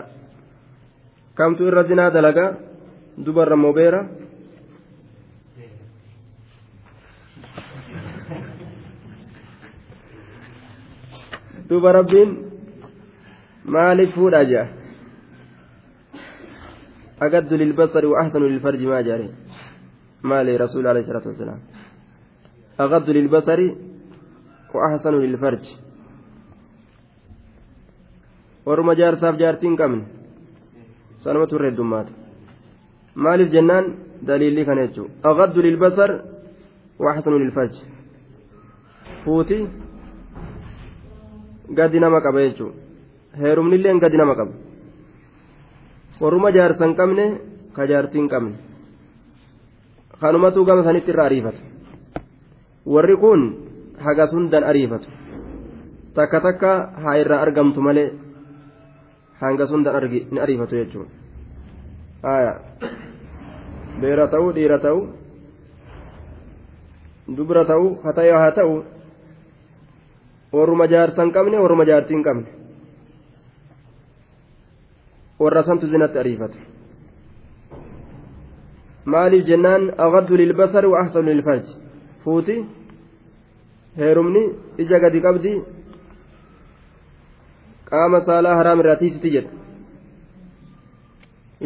[1.34, 2.46] kamtu irra zinaa dalaga
[3.26, 4.00] dubarra mobeera
[11.68, 12.30] duba rabbiin
[13.74, 14.66] maaliif fuudha jea
[17.26, 19.28] agaddu lilbasari wa ahsanu lilfarji maa jaare
[20.22, 21.60] maali rasuul alayhi salaatu wasalaam
[22.84, 23.68] agaddu lilbasari
[24.74, 25.72] wa ahsanu lilfarji
[28.66, 30.04] warruma jaarsaaf jaartii hin qabne
[31.24, 32.12] sanuma turre heddummaata
[33.24, 33.86] maaliif jennaan
[34.28, 36.10] daliilli kana jechuu agaddu lilbasar
[37.02, 37.82] wa ahsanu lilfarji
[39.24, 39.58] fuuti
[41.70, 42.78] gadi nama qaba jechuudha
[43.40, 44.52] heerumnillee gadi nama qaba
[46.20, 47.26] warruma jaarsa hin qabne
[47.72, 48.54] ka jaartii hin qabne
[50.20, 51.62] kanumatu gama sanitti irra ariifata
[52.86, 53.42] warri kun
[54.00, 55.08] hagas hundan ariifatu
[56.14, 58.10] takka takka haa irraa argamtu malee
[59.40, 61.10] hangas hundan hin ariifatu jechuudha
[64.00, 65.06] beera ta'uu dhiira ta'uu
[67.36, 68.78] dubra ta'uu hatayoo haa ta'uu
[70.52, 72.48] warruma jaarsa hin qabne warruma jaartii hin qabne
[75.40, 76.58] warra santu zinatti ariifate
[79.14, 81.74] maaliif jennaan agaddu lilbasari wa ahsanu lilfarji
[82.24, 82.56] fuuti
[83.98, 84.42] heerumni
[84.84, 85.52] ija gadi qabdi
[87.90, 89.50] qaama saalaa haraam irraa tiisiti jedha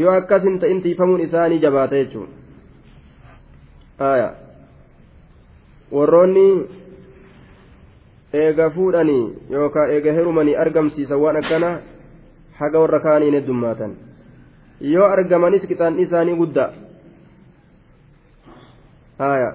[0.03, 2.29] yoo akkas hin ta'in tiifamuun isaanii jabaata jechuun
[5.97, 6.47] warroonni
[8.33, 11.71] eega fuudhanii yookaan eega herumanii argamsiisan waan akkana
[12.61, 13.97] haga warra kaaniin heddummaatan
[14.81, 16.71] yoo argamanis qixaanni isaanii guddaa
[19.19, 19.51] haya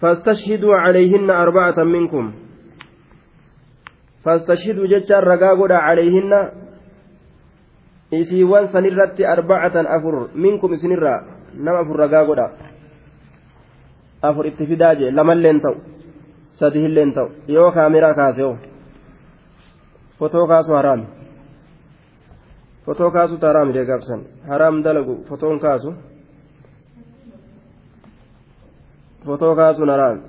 [0.00, 2.32] فاستشهدوا عليهن أربعة منكم
[4.24, 6.32] فاستشهدوا جتشا رقاقنا عليهن
[8.14, 11.16] إسيوان سنرت أربعة أفر منكم سنرا
[11.64, 12.46] نم أفر رقاقنا
[14.27, 15.75] afur itti fidaa jee lamalleen ta'u
[16.59, 18.57] sadihilleen ta'u yoo kaameraa kaaseo
[20.19, 21.05] fotoo kaasu haraami
[22.85, 25.93] fotoo kaasutu haraami dee gaabsan haraam dalagu fotoon kaasu
[29.25, 30.21] fotoo kaasuun haraami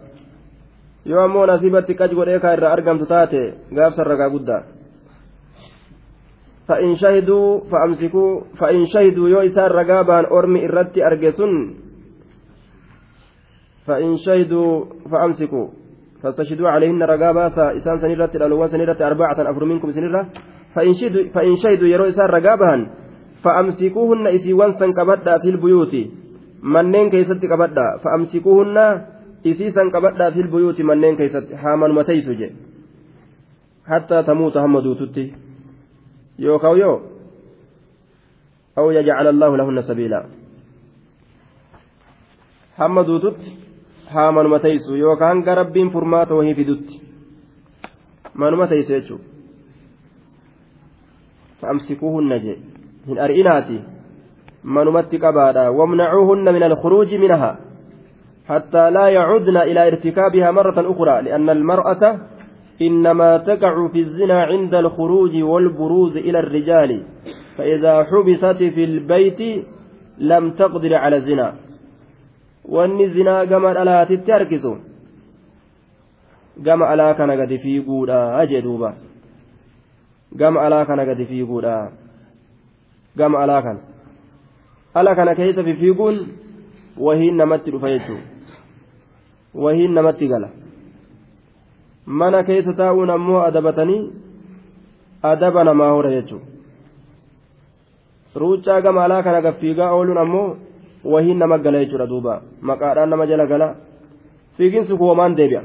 [1.11, 3.43] yoo ammoo nasiibatti qaj godhee kaa irraa argamtu taate
[3.77, 4.63] gaafsan ragaa guddaa
[6.69, 11.53] فإن شهدوا فأمسكوا فإن شهدوا يو إسان رقابان أرمي إرتي أرجسون
[13.88, 15.68] فإن شهدوا فأمسكوا.
[16.24, 20.30] فاستشهدوا عليهن رقابا إسان سنيرة الألوان سنيرة أربعة أفر منكم سنيرة
[20.76, 22.82] فإن شهدوا, فإن شهدوا يروا إسان رقابهن
[23.44, 25.96] فأمسكوهن إسيوان سن كبدأ في البيوت.
[26.64, 28.78] منين كيست كبدأ؟ فأمسكوهن
[29.48, 32.42] إسيسا كبدأ في البيوت منين كيست؟ حاما متيسج
[33.86, 35.34] حتى تموت همدو تتي.
[36.40, 36.94] يو كو يو.
[38.78, 40.26] أو يجعل الله لهن سبيلا.
[42.78, 43.67] hamma duututti
[44.14, 47.02] haa manuma teessu yookaan hanga rabbiin furmaata wahii fidutti
[48.34, 49.24] manuma teessu jechuudha
[51.62, 52.58] fa'amsikuuhunna jee
[53.08, 53.80] hin ari'inaati
[54.64, 57.56] manumatti qabaadha wamnacuuhunna min alkhuruuji minaha
[58.48, 62.20] حتى لا يعدن إلى ارتكابها مرة أخرى لأن المرأة
[62.82, 67.04] إنما تقع في الزنا عند الخروج والبروز إلى الرجال
[67.58, 69.66] فإذا حبست في البيت
[70.18, 71.56] لم تقدر على الزنا
[72.76, 74.66] الزنا كما ألا تتركز
[76.66, 78.94] كما ألا كان قد في قولا أجدوبا
[80.40, 81.90] كما ألا كان قد في قولا
[83.18, 83.78] كما ألا كان
[84.98, 86.28] ألا كان كيف في فيقون
[86.98, 88.20] وهي نمت رفيته
[89.54, 90.50] وهي نمت قال
[92.08, 94.12] mana keessa taa'uun ammoo adabatanii
[95.30, 96.46] adaba namaa hora jechuudha
[98.42, 100.58] ruuccaa gama alaa kana gaffiigaa ooluun ammoo
[101.14, 102.42] wahiin nama gala jechuudha duuba.
[102.62, 103.68] Maqaadhaan nama jala gala.
[104.58, 105.62] Fiiginsi kun wamaan deebi'a.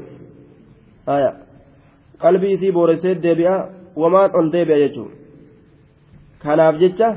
[2.21, 3.55] Qalbii isii booressee deebi'a
[3.95, 5.15] wamaan ol deebi'a jechuudha
[6.43, 7.07] kanaaf jecha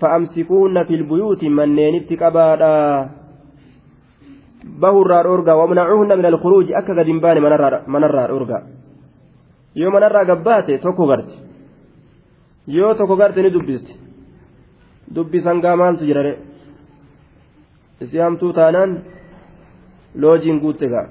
[0.00, 3.18] fa'amsikuunna filbuyuuti manneenitti qabaadhaa.
[4.80, 8.62] bahurraa dhoorgaa wamnacuuhunna min alkhuruuji akka gad hin baane manarraa dhoorgaa
[9.80, 11.34] yoo manarraa gabbaate tokko garte
[12.76, 13.92] yoo tokko garte ni dubbiste
[15.14, 16.32] dubbisan gaa maaltu jirare
[18.00, 18.92] isii hamtuu taanaan
[20.14, 21.08] loojiin guutte gaa.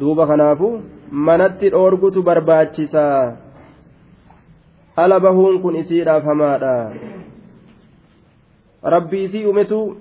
[0.00, 0.68] Duuba kanaafu
[1.10, 3.36] manatti dhoorgutu barbaachisaa
[4.96, 6.74] ala bahuun kun isiidhaaf hamaadha.
[8.82, 9.96] Rabbi isii umetu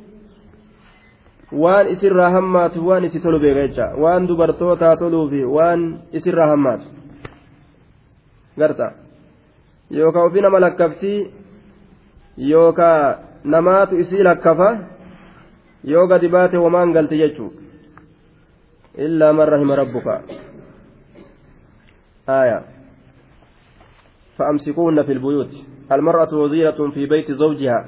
[1.51, 3.85] waan isirraa hammaatu waan isi tolu beeka jecha.
[4.01, 6.85] Waan dubartootaa toluufi waan isirraa hammaatu.
[8.59, 8.91] Garta.
[9.91, 11.19] Yookaan ofii nama lakkabsii
[12.37, 14.69] yookaan namaatu isii lakkafa
[15.83, 17.51] yoo gadi baate wamaan galti jechuu
[18.97, 20.21] illaa man rahima rabbuka.
[22.29, 22.63] آية
[24.37, 25.55] فأمسكوهن في البيوت
[25.91, 27.85] المرأة وزيرة في بيت زوجها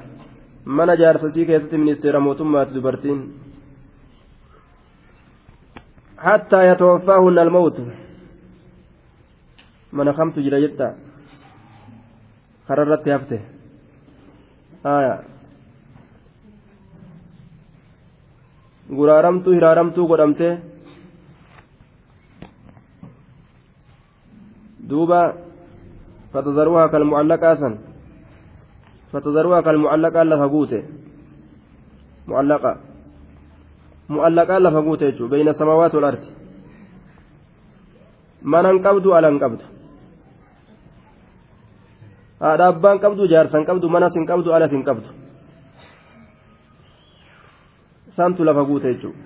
[0.65, 3.33] من جارسسي كيست من استيراموتمات دبرتين
[6.17, 7.77] حتى يتوفاهن الموت
[9.93, 10.97] من خمس جرى جتا
[12.69, 13.41] قررت يفته
[14.85, 15.34] آية
[18.89, 20.49] guraaramtuu hiraaramtuu godhamte
[24.89, 25.21] duuba
[26.33, 27.73] fatadaruuhaa kalmucallaqaa san
[29.11, 30.79] fatadaruuhaa kalmucallaqaa lafa guute
[32.27, 32.71] mucallaqa
[34.09, 36.29] mu'allaqaan lafa guute jechuudha beeyna samawaati wal arti
[38.41, 39.65] manan qabdu alan qabdu
[42.41, 45.09] haadha abbaan qabdu jaarsan qabdu manas hin qabdu alas hin qabdu
[48.17, 49.19] santu lafa guute jechuudha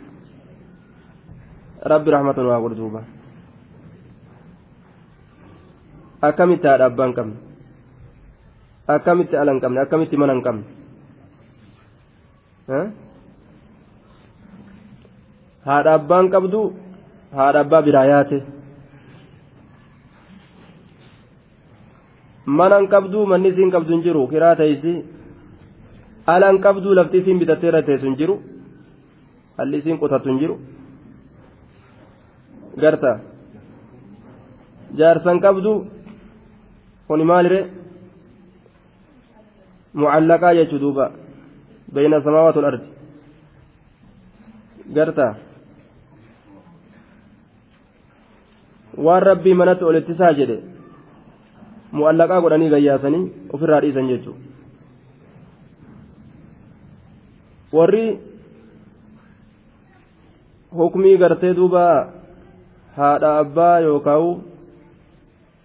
[1.93, 3.01] rabbi rahmatan waa godhuuba
[6.29, 7.37] akkamitti haadha abbaan qabne
[8.95, 10.63] akkamitti ala hin qabne akkamitti mana hin qabne
[15.69, 16.61] haadha abbaan qabdu
[17.39, 18.37] haadha abbaa biraa yaate
[22.59, 24.93] mana hin qabdu manni isiin qabdu hin jiru kiraa teessi
[26.33, 28.35] ala hin qabdu lafti isiin bitattee irra teessu hin jiru
[29.59, 30.55] halli isiin qotattu hin jiru
[32.83, 33.11] garta
[34.99, 35.71] jaarsan qabdu
[37.07, 37.59] kuni maalire
[40.01, 41.05] mucallaqaa jechuu duuba
[41.93, 42.87] bayna samaawaati wal ardi
[44.97, 45.27] garta
[49.05, 50.57] waan rabbii manatti olittisaa jedhe
[51.97, 53.23] mu'allaqaa godhanii gayyaasanii
[53.55, 54.41] ofirraa dhiisan jechuudha
[57.77, 58.03] warri
[60.77, 61.85] hukmii gartee duuba
[62.97, 64.41] haadha abbaa yookaan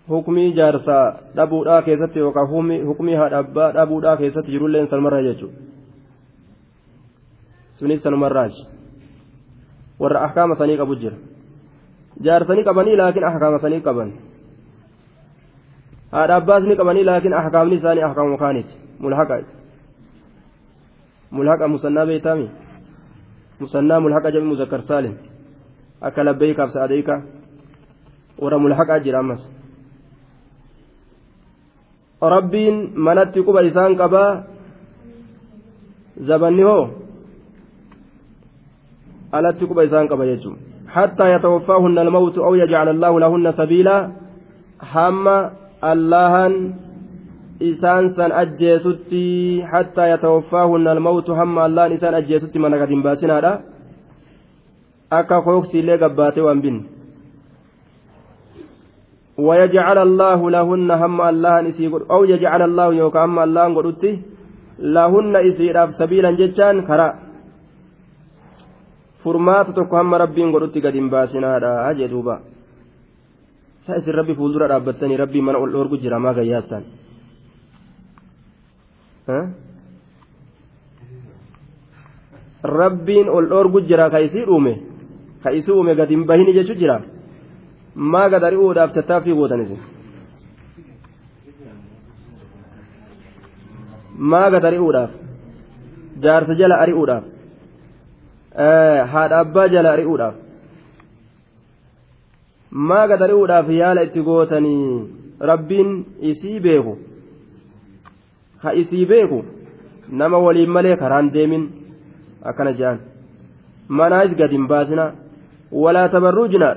[0.09, 2.49] hukmii jaarsaa dhabuudhaa keessatti yookaan
[2.87, 5.59] hukmii haadha abbaa dhabuudhaa keessatti jirullee sanumarraa jechuudha
[7.75, 8.67] sunis sanumarraaji
[10.01, 11.17] warra ahkaama sanii qabu jira.
[12.23, 14.13] jaarsanii qabanii laakiin ahkaama sanii qaban
[16.13, 19.39] haadha abbaas ni qabanii laakiin ahkaamni isaanii ahkaama makaaniiti mulhaqa
[21.31, 22.51] mulhaqa musannaa beeytaami
[23.65, 25.15] musannaa mulhaqa jabi muzakkar saalim
[26.01, 27.15] akka labbeeykaaf sa'adeeyka
[28.43, 29.43] warra mulhaqaa jira ammas
[32.35, 34.31] rabbiin manatti quba isaan qabaa
[36.29, 36.85] zabanni hoo
[39.33, 44.11] alatti quba isaan qaba jechuudha حتى يتوفاهن الموت أو يجعل الله لهن سبيلا
[44.95, 45.27] هم
[47.65, 53.61] اللهن إسان سن أجيستي حتى يتوفاهن الموت هم الله إسان أجيستي من قد باسنا
[55.11, 56.85] akka kooksiillee gabbaate waan binne.
[59.39, 64.05] ويجعل الله لهن هم الله نسي أو يجعل الله يوكا هم الله قلت
[64.79, 67.09] لهن إسيراف سبيلا جتان كرا.
[69.25, 72.37] فرمات تكو هم ربين قلت قد باسنا هذا جدوبا
[73.87, 77.04] سائس ربي فولدرا رابطني ربي من أول جرا ما قياسان
[82.65, 84.75] rabbiin ol dhoorgu jira ka isii dhuume?
[85.43, 87.01] Ka isii uume gadi hin bahini jechu jira?
[87.95, 89.79] Maa gad ari'uudhaaf tattaaffii gootan isin
[94.19, 95.11] maa gad ari'uudhaaf
[96.23, 97.25] jaarsa jala ari'uudhaaf
[99.13, 100.35] haadha abbaa jala ari'uudhaaf
[102.71, 105.09] maa gad ari'uudhaaf yaala itti gootanii?
[105.41, 106.99] Rabbiin isii beeku
[108.64, 109.40] ka isii beeku
[110.22, 111.64] nama waliin malee karaan deemin
[112.52, 113.00] akkana jedhan
[114.02, 115.06] manaas gadi hin baasina
[115.84, 116.70] walaa tabarrujna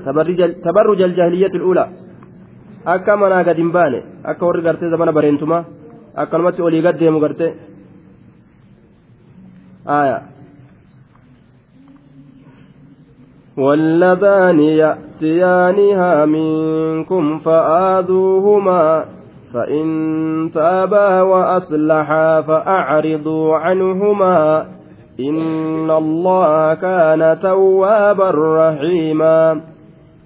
[0.64, 1.89] tabarruja aljaahiliyyati ulaa
[2.95, 5.64] akka manaa gadi hin baane akka warri gartee zamana bareentumaa
[6.25, 7.55] akkanumatti olii gad deemu gartee
[10.01, 10.18] aya
[13.57, 19.05] واللذان يأتيانها منكم فآذوهما
[19.54, 24.68] فإن تابا وأصلحا فأعرضوا عنهما
[25.20, 29.62] إن الله كان توابا رحيما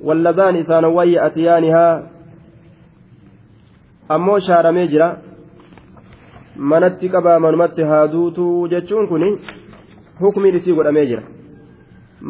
[0.04, 0.56] واللذان
[1.08, 2.04] يأتيانها
[4.12, 5.06] ammoo shaaramee jira
[6.72, 9.24] manatti qabaa manumatti haa duutuu jechuun kun
[10.22, 11.22] hukmiin isii godhamee jira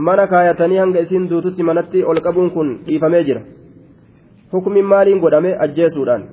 [0.07, 3.41] mana kaayatanii hanga isiin duututti manatti ol qabuun kun dhiifamee jira
[4.53, 6.27] hukmiin maaliin godhame ajjeesuudhaan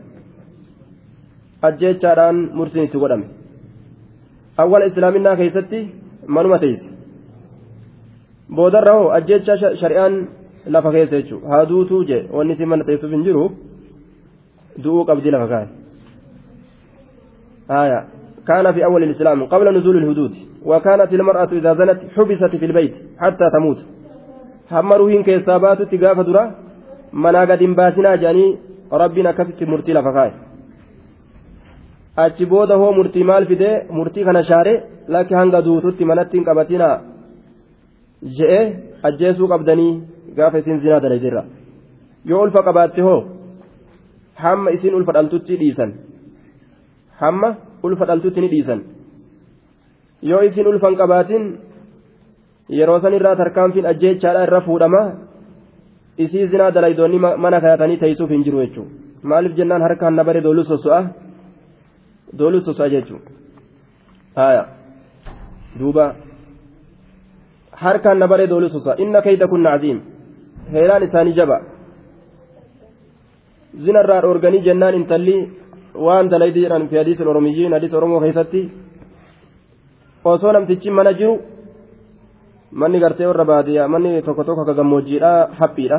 [1.69, 3.27] ajjeechaadhaan murtiin itti godhame
[4.57, 5.83] awwala islaaminaa keessatti
[6.37, 6.89] manuma teessi
[8.55, 10.17] boodarra hoo ajjecha shari'aan
[10.75, 13.47] lafa keessa jechuudha haa duutuu jee wanni si mana teessuuf hin jiru
[14.83, 15.83] du'uu qabdii lafa kaa'e.
[17.71, 18.05] آية
[18.47, 20.31] كان في أول الإسلام قبل نزول الهدود
[20.65, 23.77] وكانت المرأة إذا زنت حبست في البيت حتى تموت
[24.71, 26.55] همروهن كيسابات تقاف درا
[27.13, 28.57] مناقة باسنا جاني
[28.91, 30.31] ربنا كفت مرتي لفقاي
[32.24, 34.74] Achi booda hoo murtii maal fidee murtii kana shaare
[35.14, 36.88] lakki hanga duututti manatti hin qabatina
[38.38, 38.60] je'e
[39.08, 39.92] ajjeesuu qabdanii
[40.38, 41.42] gaafa isin zinaa daladirra
[42.30, 43.20] yoo ulfa qabaatte hoo
[44.44, 45.90] hamma isin ulfa dhaltutti dhiisan
[47.20, 47.48] hamma
[47.86, 48.80] ulfa dhaltutti ni dhiisan
[50.30, 51.44] yoo isin ulfa hin qabaatin
[52.78, 55.02] yeroo san irraa tarkaanfiin ajjeechaadha irra fuudhama
[56.24, 58.92] isii zinaa dalaydoonni mana kayatanii teessuuf hin jiru jechuudha
[59.30, 61.00] maaliif jennaan harkaan na bare dooluu sosso'a.
[62.38, 63.22] Dooluu sosaa jechuun
[64.36, 64.64] haya
[65.78, 66.04] duuba
[67.82, 69.98] harkaan na baree dooluu sosaa inna kayda kun naciim
[70.72, 71.58] heeraan isaanii jaba
[73.84, 75.36] zinarraa dhoorganii jennaan intalli
[76.06, 78.60] waan dalaydi jedhan fi hadiis oromiyyiin hadiis oromoo keessatti
[80.24, 81.34] osoo namtichi mana jiru
[82.80, 85.98] manni gartee warra baadiyyaa manni tokko tokko akka gammoojjiidha haphiidha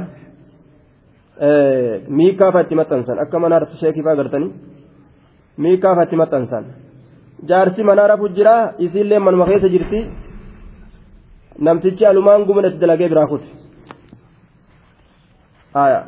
[2.20, 4.52] miikaafa itti maxxansan akka mana sheekifaa gartanii
[5.64, 6.66] miikaafatti maxxansan
[7.50, 8.56] jaarsi manaa rafu jira
[8.86, 10.00] isiillee manuma keessa jirti
[11.66, 13.48] namtichi alumaan gumnatti dalagee biraa kute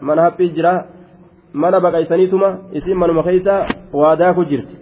[0.08, 0.74] mana haphii jira
[1.62, 3.54] mana baqaysaniituma isiin manuma keessa
[4.02, 4.76] waadaa ku jirti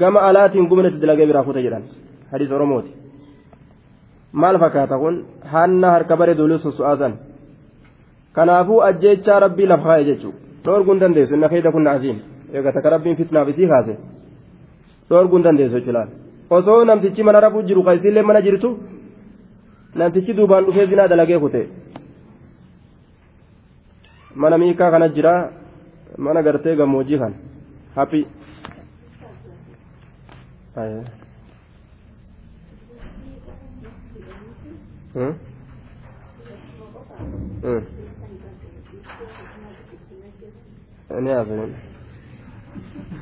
[0.00, 1.84] gama alaatiin gumnatti dalagee biraa kute jedhan
[2.32, 2.92] hadiis oromooti
[4.40, 5.14] maal fakkaata kun
[5.52, 7.12] hanna harka bare duuluu sussu'aasan
[8.36, 12.18] kanaafuu ajjeechaa rabbii lafa kaa'e jechuudha dhoorguun dandeessu inna keeda kun naasiin
[12.54, 13.94] eega takka rabbiin fitnaaf isii kaase
[15.08, 16.02] dhoorguun dandeessu jechuudha
[16.58, 18.70] osoo namtichi mana rafuu jiru ka isiillee mana jirtu
[20.02, 21.62] namtichi duubaan dhufee zinaa dalagee kute
[24.44, 25.34] mana miikaa kana jira
[26.28, 27.34] mana gartee gammoojjii kan
[27.96, 28.26] haphii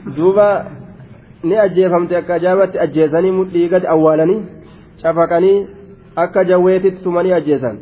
[0.06, 0.66] duuba
[1.42, 4.42] ni ajjeefamte akka ajaa'ibatti ajjeesanii mudhii gadi awwaalanii
[5.02, 5.66] cafaqanii
[6.16, 7.78] akka jawweetitti tumanii ajjeesan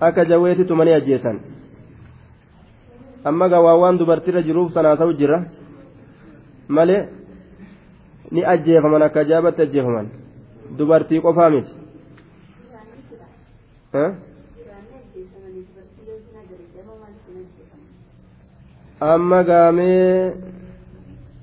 [0.00, 1.40] akka jawweetti tumanii ajjeesan
[3.24, 5.38] amma gawaawwaan dubartiirra jiruuf sanaasa'u jira
[6.68, 7.02] malee
[8.30, 10.08] ni ajjeefaman akka ajaa'ibatti ajjeefaman
[10.78, 11.72] dubartii qofaa miti.
[19.00, 20.32] Amma gaamee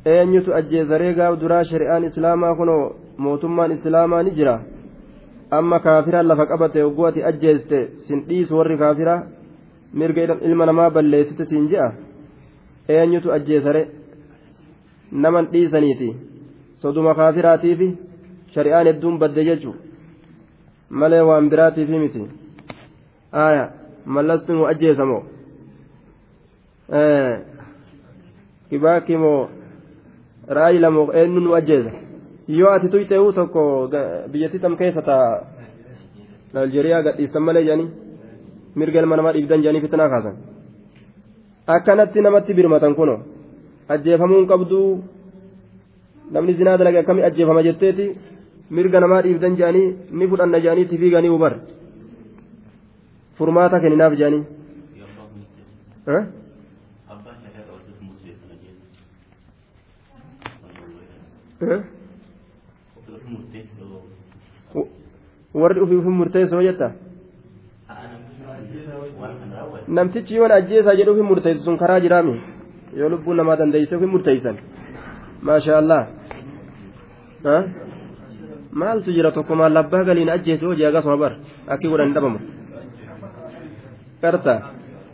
[0.06, 4.60] eenyutu ajjeesaree gaaf duraa shari'aan islaamaa kunoo mootummaan islaamaa ni jira?
[5.52, 9.24] Amma kaafiraan lafa qabate hogguu ati ajjeeste sin dhiisu warri kaafiraa
[9.94, 11.92] mirga ilma namaa balleessite siin je'a?
[12.90, 13.88] Eenyutu ajjeesare?
[15.12, 16.16] Naman dhiisaniiti.
[16.76, 17.98] Soduma kaafiraatiifi
[18.56, 19.76] shari'aan hedduun badde jechu.
[20.90, 22.26] Malee waan biraatiifi miti.
[23.32, 23.72] Aya
[24.06, 24.66] mallastuu nu
[26.90, 27.38] ajjeesamoo
[28.70, 29.50] kibaakimoo
[30.50, 31.92] ra'ayi lamoo eenyu nu ajjeesa
[32.48, 33.90] yoo ati tuyxe'uu tokko
[34.32, 35.44] biyyattii tam keessa taa
[36.64, 37.90] aljeeriyaa gadhiisan malee jedhanii
[38.76, 40.36] mirga ilma namaa dhiibdan jedhanii fitinaa kaasan
[41.76, 43.16] akkanatti namatti birmatan kuno
[43.96, 45.04] ajjeefamuun qabduu
[46.32, 48.06] namni zinaa dalage akkamii ajjeefama jetteeti
[48.76, 51.54] mirga namaa dhiibdan jedhanii ni fudhanna jedhanii itti fiiganii hubar
[53.38, 54.44] furmaata kenninaaf jedhanii.
[65.62, 66.92] Warri ufii ufii murteessoo jetta
[69.98, 72.36] namtichi yoon ajjeesaa jedhu ufii murteessu sun karaa jiraami
[73.00, 74.58] yoo lubbuun namaa dandeeyse ufii murteeysan
[75.50, 76.02] maasha allah
[78.82, 81.34] maaltu jira tokko maal labbaa galiin ajjeese hojii akkasuma bar
[81.76, 82.40] akki godhan dhabamu
[84.22, 84.56] qarta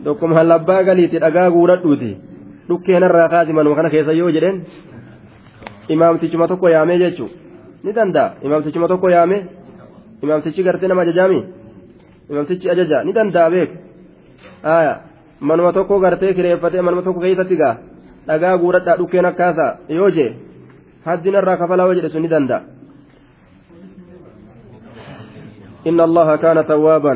[0.04, 2.10] tokko maal labbaa galiiti dhagaa guudhadhuuti
[2.68, 4.58] dhukkeenarraa kaasi manuma kana keessa yoo jedheen
[5.94, 7.30] imaamtichuma tokko yaamee jechuun
[7.84, 9.42] ni danda'a imaamtichuma tokko yaamee
[10.22, 11.40] imaamtichi gartee nama ajajaami
[12.30, 13.70] imaamtichi ajaja ni danda'a beek
[14.62, 14.94] aya
[15.40, 17.76] manuma tokko gartee kireeffatee manuma tokko keessatti gaa
[18.26, 20.34] dhagaa guudhadhaa dhukkeen akkaasa yoo jee
[21.06, 22.80] haddinarraa kafalaa yoo jedhe sun ni danda'a.
[25.80, 27.14] إن الله كان توابا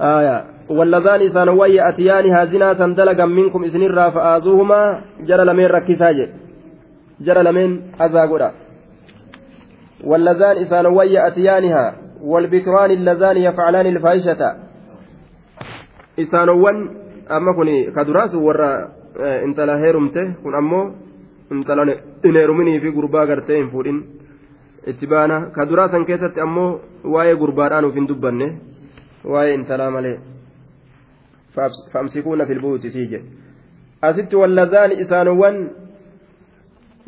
[0.00, 5.66] آية واللذان إسان وي أتيان هازنا سندلقا منكم إسنرا فآذوهما جرى لمن
[7.20, 8.52] ركساجي جرى لمن أزاقرا
[10.04, 14.56] واللذان إسان وي أتيانها والبكران اللذان يفعلان الفاحشة
[16.18, 16.96] إسان ون
[17.30, 20.94] أما كوني كدراس ورا انتلا هيرمته كن أمو
[21.52, 24.18] انتلا نيرمني في قربا قرتين فورين
[24.88, 28.46] ittibaana ka duraa san keessatti ammoo waa'ee gurbaadhaan uf hin dubbanne
[29.24, 30.20] waa'ee intalaa malee
[31.92, 33.26] faamsikuuna filbuuti sii jedhe
[34.02, 35.70] asitti wallazaan isaanowwan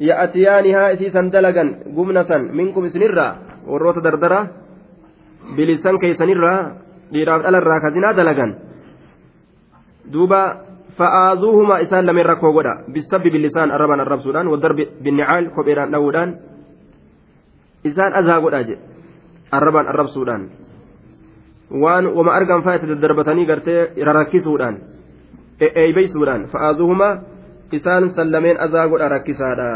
[0.09, 3.33] ya'atiyaanihaa isiisan dalagan gumna san minkum isinirraa
[3.71, 4.41] warroota dardara
[5.57, 6.61] bilisan keeysanirraa
[7.13, 8.51] dhiiraaf dhalarraa kazinaa dalagan
[10.13, 10.41] duuba
[10.99, 16.31] fa'aazuuhuma isaan lameen rakkoo godha bisabbi bilisaan arrabaan arrabsuudhaan wadarbi binnicaal kopheedhaan dha'uudhaan
[17.91, 18.83] isaan azaa godhaa jedhe
[19.59, 20.43] arrabaan arrabsuudhaan
[21.83, 24.75] waan wama argan fa'aa itti daddarbatanii gartee rarakkisuudhaan
[25.83, 27.09] eeybeysuudhaan fa'aazuhuma
[27.71, 29.73] isaan sallameen azaa godha rakkisaadha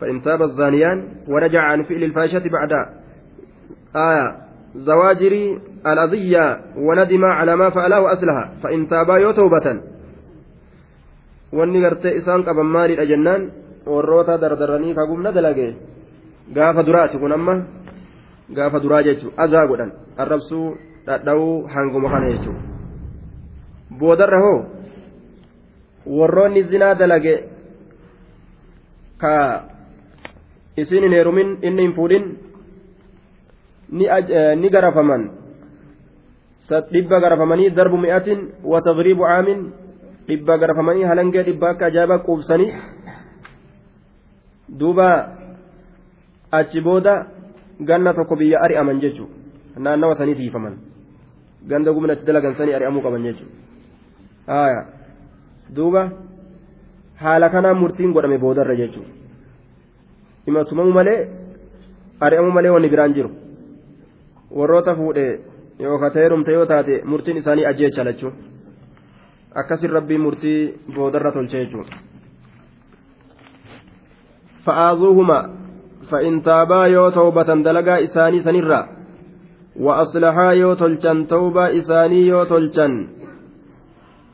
[0.00, 0.98] فإن تاب الزانيان
[1.28, 2.72] ورجع عن فعل الفاحشة بعد
[3.96, 4.36] آية
[4.76, 9.80] زواجر الأذية وندم على ما فعله وأصلها فإن تابا يوتوبة
[11.56, 13.42] wanni gartee isaan qaban maaliidha jennaan
[13.86, 15.78] warroota dardaranii kagumna dalage
[16.52, 17.54] gaafa duraati kun amma
[18.56, 20.66] gaafa duraa jechuun azaa godhan arrabsuu
[21.06, 22.62] dhadha'uu hanguma kana jechuudha
[24.00, 24.58] boodarra hoo
[26.06, 27.34] warroonni zinaa dalage
[29.18, 29.34] ka
[30.76, 32.24] isin hin heerumin inni hin fuudhin
[33.90, 35.30] ni garafaman
[36.92, 39.70] dhibba garafamanii darbu mi'atin wa tagriibu caamin
[40.28, 42.72] dhibba garafamanii halangee dhibba akka ajaa'ibaa quubsanii
[44.68, 45.08] duuba
[46.50, 47.26] achi booda
[47.80, 50.78] ganna tokko biyya ari'aman jechuudha naannawa sanii siifaman
[51.68, 54.95] ganda gumna itti dalagan sanii ari'amuu qaban jechuudha
[55.75, 56.03] duuba
[57.23, 59.11] haala kanaan murtiin godhame boodarra jechuudha
[60.47, 61.19] himatumamu malee
[62.27, 63.31] ari'amuu malee wanni biraan jiru
[64.59, 65.31] warroota fuudhee
[65.79, 68.33] yookaan ta'eerumte yoo taate murtiin isaanii ajjeecha lachuu
[69.63, 70.59] akkasin rabbiin murtii
[70.95, 71.95] boodarra tolchee jechuudha.
[74.65, 75.39] fa'aazuuhuma
[76.11, 78.81] فإن تابا يو توبة دلقا إساني سنرا
[79.79, 82.93] وأصلحا يو تلشن توبة إساني يو تلشن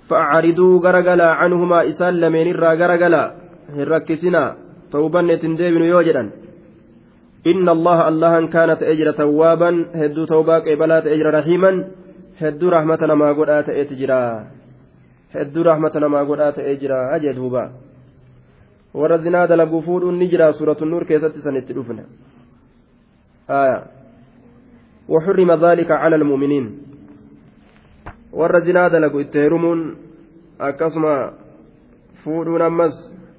[0.09, 3.24] فأعرضوا غرغلا عنهما إسان لمن الرا غرغلا.
[3.76, 4.57] هركسنا
[4.92, 6.30] توبا نتندبن يوجدا.
[7.46, 9.70] إن الله الله كانت أجر توابا.
[9.94, 11.72] هدو توبا قبلات أجر رحيما.
[12.42, 14.22] هدو رحمتنا ما قدأت أتجرا.
[15.34, 17.16] هدو رحمتنا ما قدأت أجرا.
[17.16, 17.64] أجدوبا
[18.92, 22.05] ni jira suuratu nuur keessatti sanitti dhufne
[23.48, 23.88] aya
[25.09, 26.82] وحرم ذلك على المؤمنين.
[28.33, 29.80] Warra zinaa dalagu itti heerumuun
[30.59, 31.14] akkasuma
[32.24, 32.95] fuudhuun ammas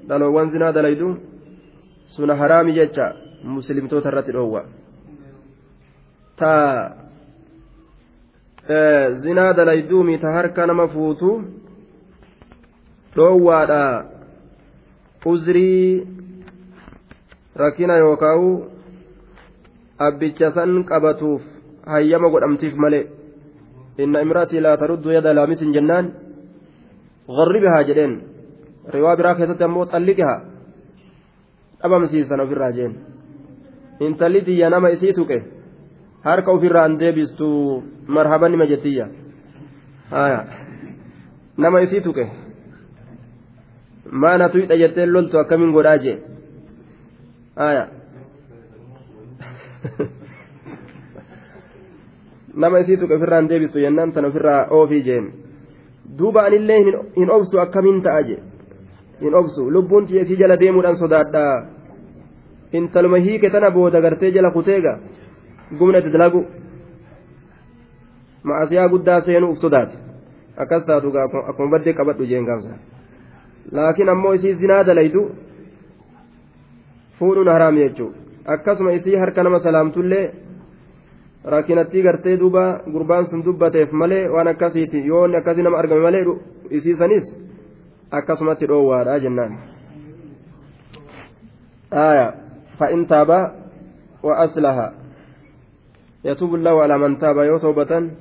[0.07, 1.17] dhaloowwan zinaa dalaydu
[2.15, 3.05] suna haraami jecha
[3.43, 4.61] muslimtoota irratti dhoowwa
[6.39, 6.51] ta
[9.23, 11.31] zinaa dalayduumi ta harka nama fuutu
[13.15, 14.05] dhoowwaadha
[15.25, 16.07] uzrii
[17.55, 18.45] rakkina yookaan
[20.07, 21.41] abbicha san qabatuuf
[21.85, 23.03] hayyama godhamtiif malee
[23.97, 26.05] inna imraatii laa taruddu yada laamisin jennaan
[27.37, 28.13] gharribihaa jedheen
[28.95, 30.39] riwaa biraa keessatti ammoo xalliqihaa
[31.81, 32.93] dhabamsiisan ofirraa jeen
[34.07, 35.37] intalli tiyya nama isii tuqe
[36.27, 37.47] harka ofirraan deebistu
[38.07, 39.05] marhaban nima jettiyya
[41.57, 42.25] nama isii tuqe
[44.23, 46.17] maana tuyxa jettee loltu akkamiin godhaa jee
[52.55, 55.31] nama isii tuqe ofirraan deebistu jennaan tan ofirraa oofii jeen
[56.17, 56.79] duuba anillee
[57.17, 58.37] hin obsu akkamiin ta'a je
[59.21, 61.43] hin obsu lubbuun tiyya isii jala deemuudhaan sodaadha
[62.79, 64.93] intaluma hiike tana booda gartee jala kuteega
[65.79, 66.45] gumna itti dalagu
[68.43, 69.97] ma'asiyaa guddaa seenuu uf sodaate
[70.65, 72.77] akkas taatu akkuma baddee qabadhu jeen gaafsa
[73.71, 75.23] laakiin ammoo isii zinaa dalaydu
[77.19, 78.17] fuudhuun haraam jechuudha
[78.55, 80.25] akkasuma isii harka nama salaamtullee
[81.45, 86.25] rakkinattii gartee duuba gurbaan sun dubbateef malee waan akkasiiti yoo inni akkasii nama argame malee
[86.69, 87.35] isiisanis
[88.11, 89.73] akkasumatti dhoowwaadha jennaan.
[91.93, 92.27] آية
[92.79, 93.29] فإن تاب
[94.23, 94.91] وأصلح
[96.25, 98.11] يتوب الله على من تاب يو توبة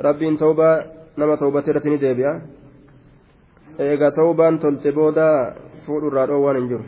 [0.00, 0.70] ربي توبة
[1.18, 2.42] نما توبة رتني ديبيا
[3.80, 5.54] إيغا توبة تلتبودا
[5.86, 6.82] فور الرادو وان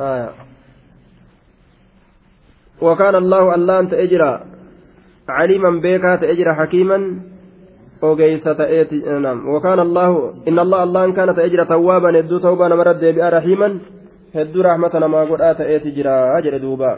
[0.00, 0.49] آية
[2.82, 4.40] وكان الله ألان تأجرى
[5.28, 6.98] عليما بيكا تأجرى حكيما
[8.00, 13.28] ogeeysa ta'eeti nam wakaan allahu inna allah allaan kana ta'e tawwaaban hedduu tawbaa namarra deebi'a
[13.30, 13.80] rahiiman
[14.32, 16.96] hedduu rahmata namaa godhaa ta'eeti jira jedhe duuba